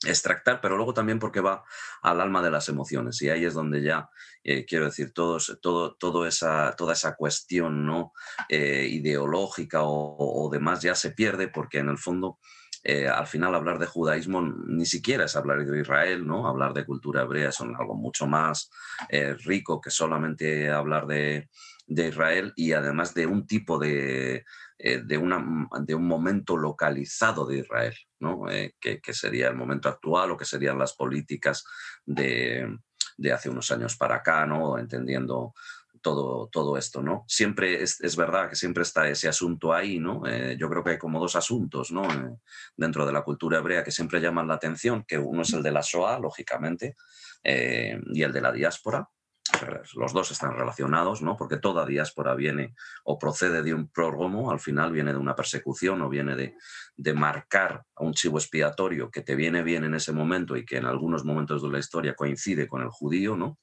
[0.05, 1.65] extractar, pero luego también porque va
[2.03, 4.11] al alma de las emociones y ahí es donde ya,
[4.43, 8.13] eh, quiero decir, todos, todo, esa, toda esa cuestión ¿no?
[8.49, 12.39] Eh, ideológica o, demás ya se pierde porque en el fondo
[12.85, 16.49] eh, al final hablar de judaísmo ni siquiera es hablar de Israel, ¿no?
[16.49, 18.71] Hablar de cultura hebrea es algo mucho más
[19.45, 21.49] rico que solamente hablar de,
[21.87, 24.45] de Israel y además de un tipo de,
[24.79, 28.49] de, de, un momento localizado de Israel, ¿no?
[28.49, 31.65] Eh, que, sería el momento actual o que serían las políticas
[32.07, 32.79] de,
[33.17, 34.79] de hace unos años para acá, ¿no?
[34.79, 35.53] entendiendo
[36.01, 37.25] todo, todo esto, ¿no?
[37.29, 40.27] Siempre es, es, verdad que siempre está ese asunto ahí, ¿no?
[40.27, 42.03] Eh, yo creo que hay como dos asuntos, ¿no?
[42.77, 45.71] dentro de la cultura hebrea que siempre llaman la atención, que uno es el de
[45.71, 46.97] la Shoah, lógicamente,
[47.45, 49.09] y el de la diáspora,
[49.95, 51.37] los dos están relacionados, ¿no?
[51.37, 52.75] porque toda diáspora viene
[53.05, 56.57] o procede de un prógomo, al final viene de una persecución o viene de,
[56.97, 60.77] de marcar a un chivo expiatorio que te viene bien en ese momento y que
[60.77, 63.59] en algunos momentos de la historia coincide con el judío, ¿no?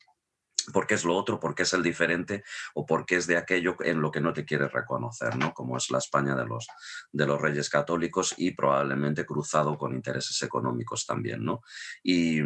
[0.73, 2.43] Porque es lo otro, porque es el diferente
[2.73, 5.53] o porque es de aquello en lo que no te quieres reconocer, ¿no?
[5.53, 6.67] como es la España de los,
[7.11, 11.43] de los reyes católicos y probablemente cruzado con intereses económicos también.
[11.43, 11.61] ¿no?
[12.03, 12.39] Y,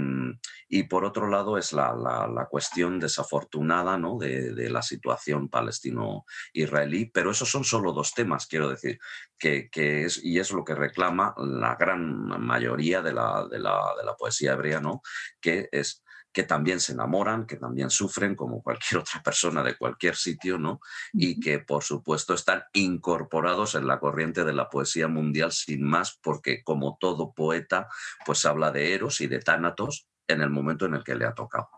[0.70, 4.18] y por otro lado es la, la, cuestión desafortunada ¿no?
[4.18, 9.00] de, de, la situación palestino-israelí, pero esos son solo dos temas, quiero decir,
[9.40, 13.94] que, que, es, y es lo que reclama la gran mayoría de la, de la,
[13.98, 15.02] de la poesía hebrea, ¿no?
[15.42, 16.03] que es
[16.34, 20.82] que también se enamoran, que también sufren como cualquier otra persona de cualquier sitio, ¿no?
[21.14, 26.20] Y que por supuesto están incorporados en la corriente de la poesía mundial sin más,
[26.22, 27.88] porque como todo poeta,
[28.26, 31.34] pues habla de Eros y de Tánatos en el momento en el que le ha
[31.34, 31.70] tocado.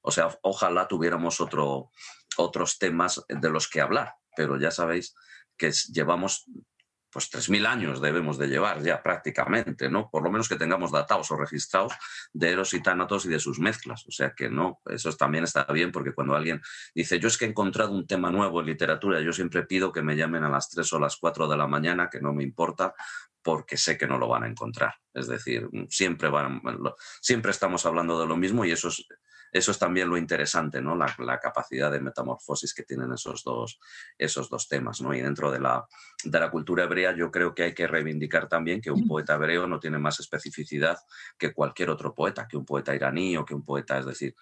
[0.00, 1.90] O sea, ojalá tuviéramos otro,
[2.36, 5.14] otros temas de los que hablar, pero ya sabéis
[5.56, 6.46] que llevamos
[7.10, 10.10] pues 3.000 años debemos de llevar ya prácticamente, ¿no?
[10.10, 11.92] Por lo menos que tengamos datados o registrados
[12.32, 14.06] de Eros y Tánatos y de sus mezclas.
[14.06, 16.60] O sea que no, eso también está bien porque cuando alguien
[16.94, 20.02] dice, yo es que he encontrado un tema nuevo en literatura, yo siempre pido que
[20.02, 22.94] me llamen a las 3 o las 4 de la mañana, que no me importa,
[23.42, 24.94] porque sé que no lo van a encontrar.
[25.14, 26.60] Es decir, siempre, van,
[27.20, 29.06] siempre estamos hablando de lo mismo y eso es
[29.52, 30.96] eso es también lo interesante, ¿no?
[30.96, 33.78] La, capacidad de metamorfosis que tienen esos dos,
[34.18, 35.00] esos dos temas.
[35.00, 35.14] ¿no?
[35.14, 35.86] Y dentro de la,
[36.24, 39.66] de la cultura hebrea yo creo que hay que reivindicar también que un poeta hebreo
[39.66, 40.98] no tiene más especificidad
[41.38, 44.34] que cualquier otro poeta, que un poeta iraní o que un poeta, es decir,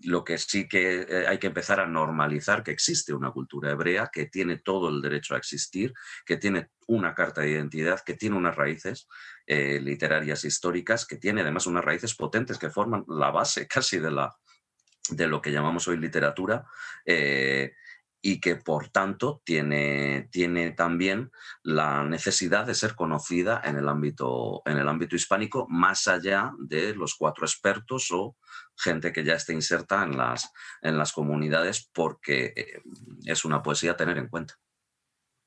[0.00, 4.10] lo que sí que eh, hay que empezar a normalizar que existe una cultura hebrea
[4.12, 5.94] que tiene todo el derecho a existir,
[6.26, 9.08] que tiene una carta de identidad, que tiene unas raíces
[9.46, 14.10] eh, literarias históricas, que tiene además unas raíces potentes que forman la base casi de,
[14.10, 14.34] la,
[15.10, 16.66] de lo que llamamos hoy literatura.
[17.04, 17.74] Eh,
[18.26, 21.30] y que por tanto tiene, tiene también
[21.62, 26.94] la necesidad de ser conocida en el, ámbito, en el ámbito hispánico, más allá de
[26.94, 28.38] los cuatro expertos o
[28.78, 30.50] gente que ya esté inserta en las,
[30.80, 32.80] en las comunidades, porque eh,
[33.26, 34.54] es una poesía a tener en cuenta.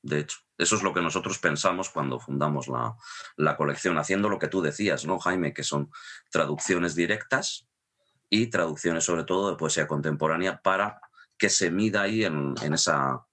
[0.00, 2.94] De hecho, eso es lo que nosotros pensamos cuando fundamos la,
[3.36, 5.52] la colección, haciendo lo que tú decías, ¿no, Jaime?
[5.52, 5.90] Que son
[6.30, 7.67] traducciones directas
[8.30, 11.00] y traducciones sobre todo de poesía contemporánea para
[11.36, 13.24] que se mida ahí en, esa,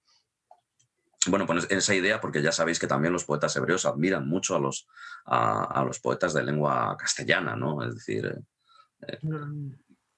[1.27, 4.55] bueno, pues en esa idea, porque ya sabéis que también los poetas hebreos admiran mucho
[4.55, 4.87] a los,
[5.25, 7.83] a, los poetas de lengua castellana, ¿no?
[7.83, 8.41] Es decir,
[9.01, 9.71] eh, mm.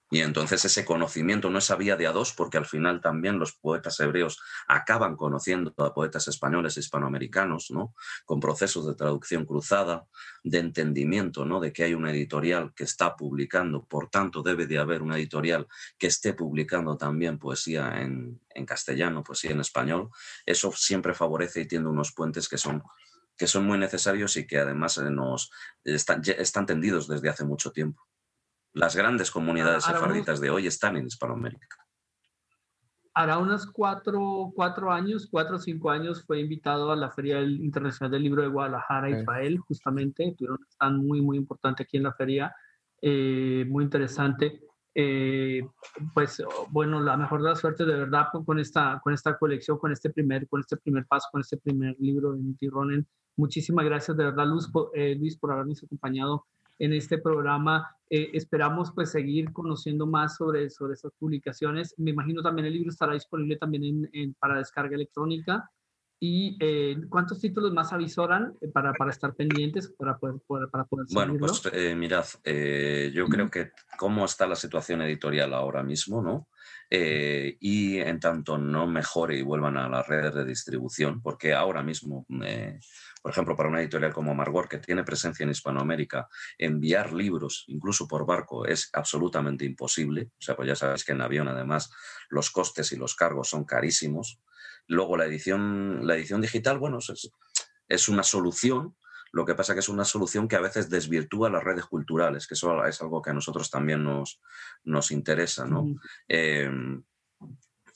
[0.10, 3.40] Y entonces ese conocimiento no es a vía de a dos, porque al final también
[3.40, 7.94] los poetas hebreos acaban conociendo a poetas españoles e hispanoamericanos, ¿no?
[8.26, 10.08] con procesos de traducción cruzada,
[10.44, 11.60] de entendimiento ¿no?
[11.60, 15.68] de que hay una editorial que está publicando, por tanto debe de haber una editorial
[15.98, 20.10] que esté publicando también poesía en, castellano, poesía en español.
[20.46, 22.82] Eso siempre favorece y tiende unos puentes que son
[23.38, 25.52] que son muy necesarios y que además nos
[25.84, 28.07] están, están tendidos desde hace mucho tiempo.
[28.78, 31.78] Las grandes comunidades sefarditas de hoy están en Hispanoamérica.
[33.16, 38.12] Hará unos cuatro, cuatro años, cuatro o cinco años, fue invitado a la Feria Internacional
[38.12, 40.36] del Libro de Guadalajara, Israel, justamente.
[40.38, 42.56] Tuvieron un stand muy, muy importante aquí en la feria,
[43.02, 44.62] eh, muy interesante.
[44.94, 45.68] Eh,
[46.14, 49.92] pues bueno, la mejor de la suerte de verdad con esta, con esta colección, con
[49.92, 53.08] este primer, con este primer paso, con este primer libro de Niti Ronen.
[53.38, 56.46] Muchísimas gracias de verdad, Luz, eh, Luis, por habernos acompañado
[56.80, 57.96] en este programa.
[58.10, 61.94] Eh, esperamos pues seguir conociendo más sobre, sobre estas publicaciones.
[61.98, 65.70] Me imagino también el libro estará disponible también en, para descarga electrónica.
[66.20, 71.06] ¿Y eh, cuántos títulos más avisoran eh, para, para estar pendientes, para poder, para poder
[71.12, 71.62] Bueno, pues
[71.96, 72.26] mirad,
[73.14, 76.48] yo creo que cómo está la situación editorial ahora mismo, ¿no?
[76.90, 82.26] Y en tanto no mejore y vuelvan a las redes de distribución, porque ahora mismo
[83.28, 88.08] por ejemplo, para una editorial como Amargor, que tiene presencia en Hispanoamérica, enviar libros, incluso
[88.08, 90.30] por barco, es absolutamente imposible.
[90.32, 91.92] O sea, pues ya sabéis que en avión, además,
[92.30, 94.40] los costes y los cargos son carísimos.
[94.88, 97.30] Luego, la edición, la edición digital, bueno, es,
[97.88, 98.96] es una solución,
[99.32, 102.54] lo que pasa que es una solución que a veces desvirtúa las redes culturales, que
[102.54, 104.42] eso es algo que a nosotros también nos,
[104.84, 105.86] nos interesa, ¿no?
[106.28, 107.04] Em,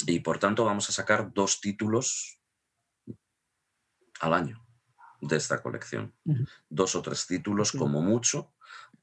[0.05, 2.39] y por tanto vamos a sacar dos títulos
[4.19, 4.65] al año
[5.21, 6.13] de esta colección.
[6.69, 8.53] Dos o tres títulos como mucho,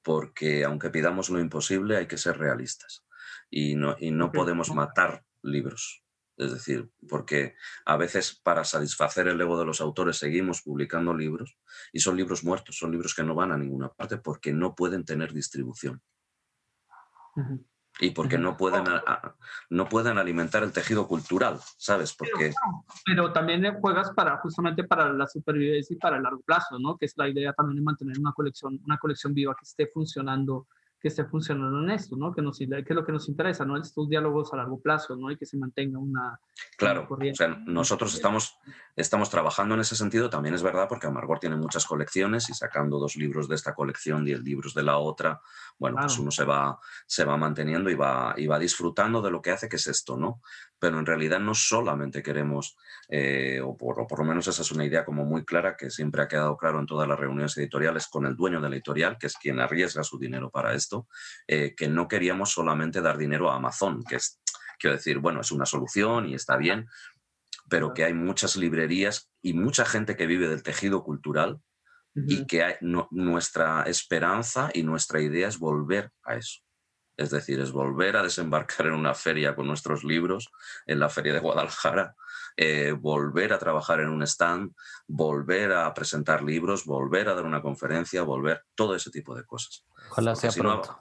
[0.03, 3.05] porque aunque pidamos lo imposible, hay que ser realistas.
[3.51, 6.03] Y no, y no podemos matar libros.
[6.39, 11.59] Es decir, porque a veces para satisfacer el ego de los autores seguimos publicando libros
[11.93, 15.05] y son libros muertos, son libros que no van a ninguna parte porque no pueden
[15.05, 16.01] tener distribución
[18.01, 18.85] y porque no pueden,
[19.71, 22.15] no pueden alimentar el tejido cultural, ¿sabes?
[22.15, 22.53] Porque...
[23.05, 26.97] Pero, también juegas para justamente para la supervivencia y para el largo plazo, ¿no?
[26.97, 30.69] Que es la idea también de mantener una colección, una colección viva que esté funcionando
[31.01, 32.35] que esté funcionando en esto, ¿no?
[32.35, 33.77] Que, nos, que es lo que nos interesa, ¿no?
[33.77, 35.31] Estos diálogos a largo plazo, ¿no?
[35.31, 36.41] Y que se mantenga una...
[36.77, 38.59] Claro, o sea, nosotros estamos,
[38.97, 42.99] estamos trabajando en ese sentido, también es verdad, porque Amargor tiene muchas colecciones y sacando
[42.99, 45.41] dos libros de esta colección y el libros de la otra,
[45.79, 49.41] bueno, pues uno se va, se va manteniendo y va, y va disfrutando de lo
[49.41, 50.43] que hace, que es esto, ¿no?
[50.79, 52.77] Pero en realidad no solamente queremos,
[53.09, 55.91] eh, o, por, o por lo menos esa es una idea como muy clara, que
[55.91, 59.19] siempre ha quedado claro en todas las reuniones editoriales con el dueño de la editorial,
[59.19, 61.07] que es quien arriesga su dinero para esto,
[61.47, 64.41] eh, que no queríamos solamente dar dinero a Amazon, que es,
[64.79, 66.89] quiero decir, bueno, es una solución y está bien,
[67.69, 71.61] pero que hay muchas librerías y mucha gente que vive del tejido cultural
[72.27, 76.61] y que hay, nuestra esperanza y nuestra idea es volver a eso.
[77.17, 80.51] Es decir, es volver a desembarcar en una feria con nuestros libros,
[80.87, 82.15] en la feria de Guadalajara,
[82.57, 84.73] eh, volver a trabajar en un stand,
[85.07, 89.85] volver a presentar libros, volver a dar una conferencia, volver, todo ese tipo de cosas.
[90.11, 90.97] Ojalá sea pronto.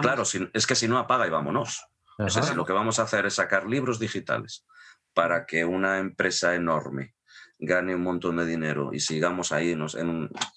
[0.00, 1.84] claro, es que si no apaga y vámonos.
[2.18, 4.66] Es lo que vamos a hacer es sacar libros digitales
[5.14, 7.14] para que una empresa enorme
[7.60, 9.96] gane un montón de dinero y sigamos ahí, nos,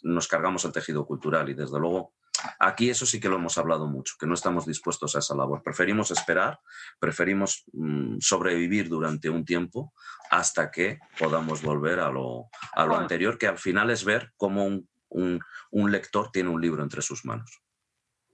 [0.02, 2.14] nos cargamos el tejido cultural y desde luego
[2.60, 5.62] Aquí eso sí que lo hemos hablado mucho, que no estamos dispuestos a esa labor.
[5.64, 6.60] Preferimos esperar,
[7.00, 9.94] preferimos mm, sobrevivir durante un tiempo
[10.30, 14.66] hasta que podamos volver a lo, a lo anterior, que al final es ver cómo
[14.66, 15.40] un,
[15.72, 17.62] un, lector tiene un libro entre sus manos.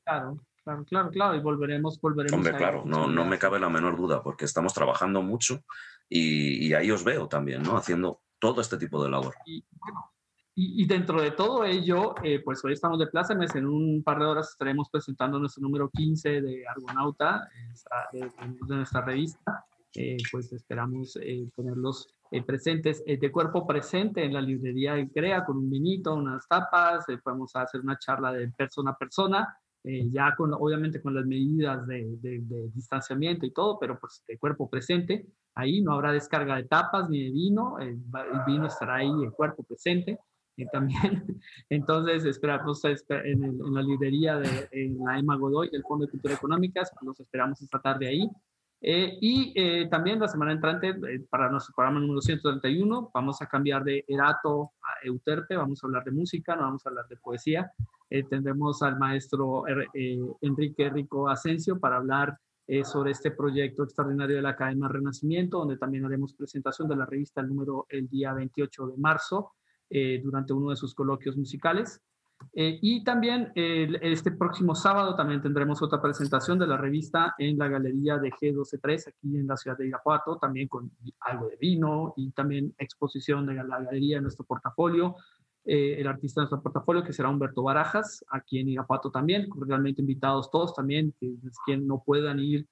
[0.03, 2.33] Claro, claro, claro, claro, y volveremos, volveremos.
[2.33, 5.63] Hombre, claro, no, no me cabe la menor duda, porque estamos trabajando mucho
[6.07, 7.77] y, y ahí os veo también, ¿no?
[7.77, 9.35] Haciendo todo este tipo de labor.
[10.61, 14.25] Y, dentro de todo ello, eh, pues hoy estamos de plácemes, en un par de
[14.25, 17.47] horas estaremos presentando nuestro número 15 de Argonauta,
[18.11, 18.29] de,
[18.67, 19.65] nuestra revista.
[19.95, 22.07] Eh, pues esperamos eh, tenerlos
[22.45, 27.55] presentes de cuerpo presente en la librería de CREA con un vinito, unas tapas, podemos
[27.55, 32.69] hacer una charla de persona a persona, ya con, obviamente con las medidas de, de,
[32.73, 35.25] distanciamiento y todo, pero pues de cuerpo presente.
[35.55, 39.31] Ahí no habrá descarga de tapas ni de vino, el, el vino estará ahí en
[39.31, 40.19] cuerpo presente
[40.65, 40.99] también.
[41.69, 46.33] Entonces, esperamos en, en, la librería de en la EMA Godoy del Fondo de Cultura
[46.33, 48.29] Económica, los esperamos esta tarde ahí.
[48.81, 53.47] Eh, y eh, también la semana entrante, eh, para nuestro programa número 131, vamos a
[53.47, 57.17] cambiar de Erato a Euterpe, vamos a hablar de música, no vamos a hablar de
[57.17, 57.71] poesía.
[58.29, 59.63] Tendremos al maestro
[60.41, 62.37] Enrique Rico Asensio para hablar
[62.83, 67.41] sobre este proyecto extraordinario de la Academia Renacimiento, donde también haremos presentación de la revista
[67.41, 69.51] el número el día 28 de marzo.
[69.91, 71.99] Eh, durante uno de sus coloquios musicales.
[72.53, 77.67] Eh, y también este próximo sábado también tendremos otra presentación de la revista en la
[77.67, 80.91] galería de G123 aquí en la ciudad de Irapuato, también con
[81.21, 85.15] algo de vino y también exposición de la galería de nuestro portafolio.
[85.71, 90.01] Eh, el artista de nuestro portafolio, que será Humberto Barajas, aquí en Irapuato también, realmente
[90.01, 91.13] invitados todos también,
[91.65, 92.67] que no puedan ir,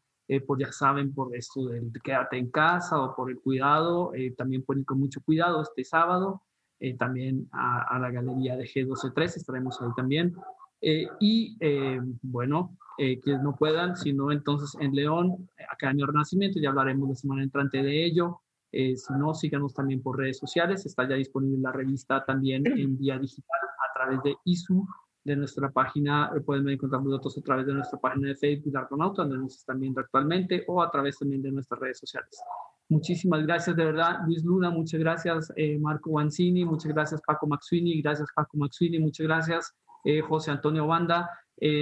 [0.45, 4.81] pues ya saben, por esto del quédate en casa o por el cuidado, también pueden
[4.81, 6.41] ir con mucho cuidado este sábado.
[6.79, 10.35] Eh, también a, la galería de G123, estaremos ahí también.
[10.81, 17.09] Eh, y eh, bueno, quienes no puedan, sino entonces en León, Academia Renacimiento, ya hablaremos
[17.09, 18.41] la semana entrante de ello.
[18.72, 23.18] Si no, síganos también por redes sociales, está ya disponible la revista también en vía
[23.18, 23.59] digital
[23.89, 24.86] a través de ISU
[25.28, 29.24] de nuestra página, eh, pueden encontrar nosotros a través de nuestra página de Facebook, Argonauta,
[29.24, 32.41] donde nos están viendo actualmente, o a través también de nuestras redes sociales.
[32.88, 34.20] Muchísimas gracias, de verdad.
[34.26, 35.51] Luis Luna, muchas gracias.
[35.57, 37.22] Eh, Marco Wanzini, muchas gracias.
[37.28, 39.76] Paco Maxuini, gracias Paco Maxuini, muchas gracias.
[40.05, 41.30] Eh, José Antonio Banda.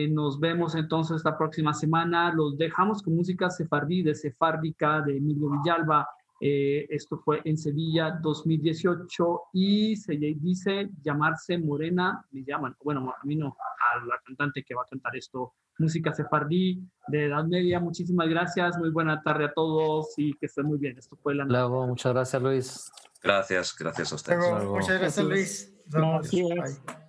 [0.10, 2.34] nos vemos entonces la próxima semana.
[2.34, 6.08] Los dejamos con música sefardí de Sefárdica de Emilio Villalba.
[6.42, 13.26] Eh, esto fue en Sevilla 2018 y se dice llamarse Morena, me llaman, bueno, a
[13.26, 17.80] mí no, a la cantante que va a cantar esto, música sefardí de Edad Media.
[17.80, 20.98] Muchísimas gracias, muy buena tarde a todos y que estén muy bien.
[20.98, 21.46] Esto fue la...
[21.46, 22.92] Luego, muchas gracias Luis.
[23.22, 24.64] Gracias, gracias a ustedes.
[24.66, 25.74] Muchas gracias Luis.
[25.88, 26.50] Gracias.
[26.86, 27.05] vez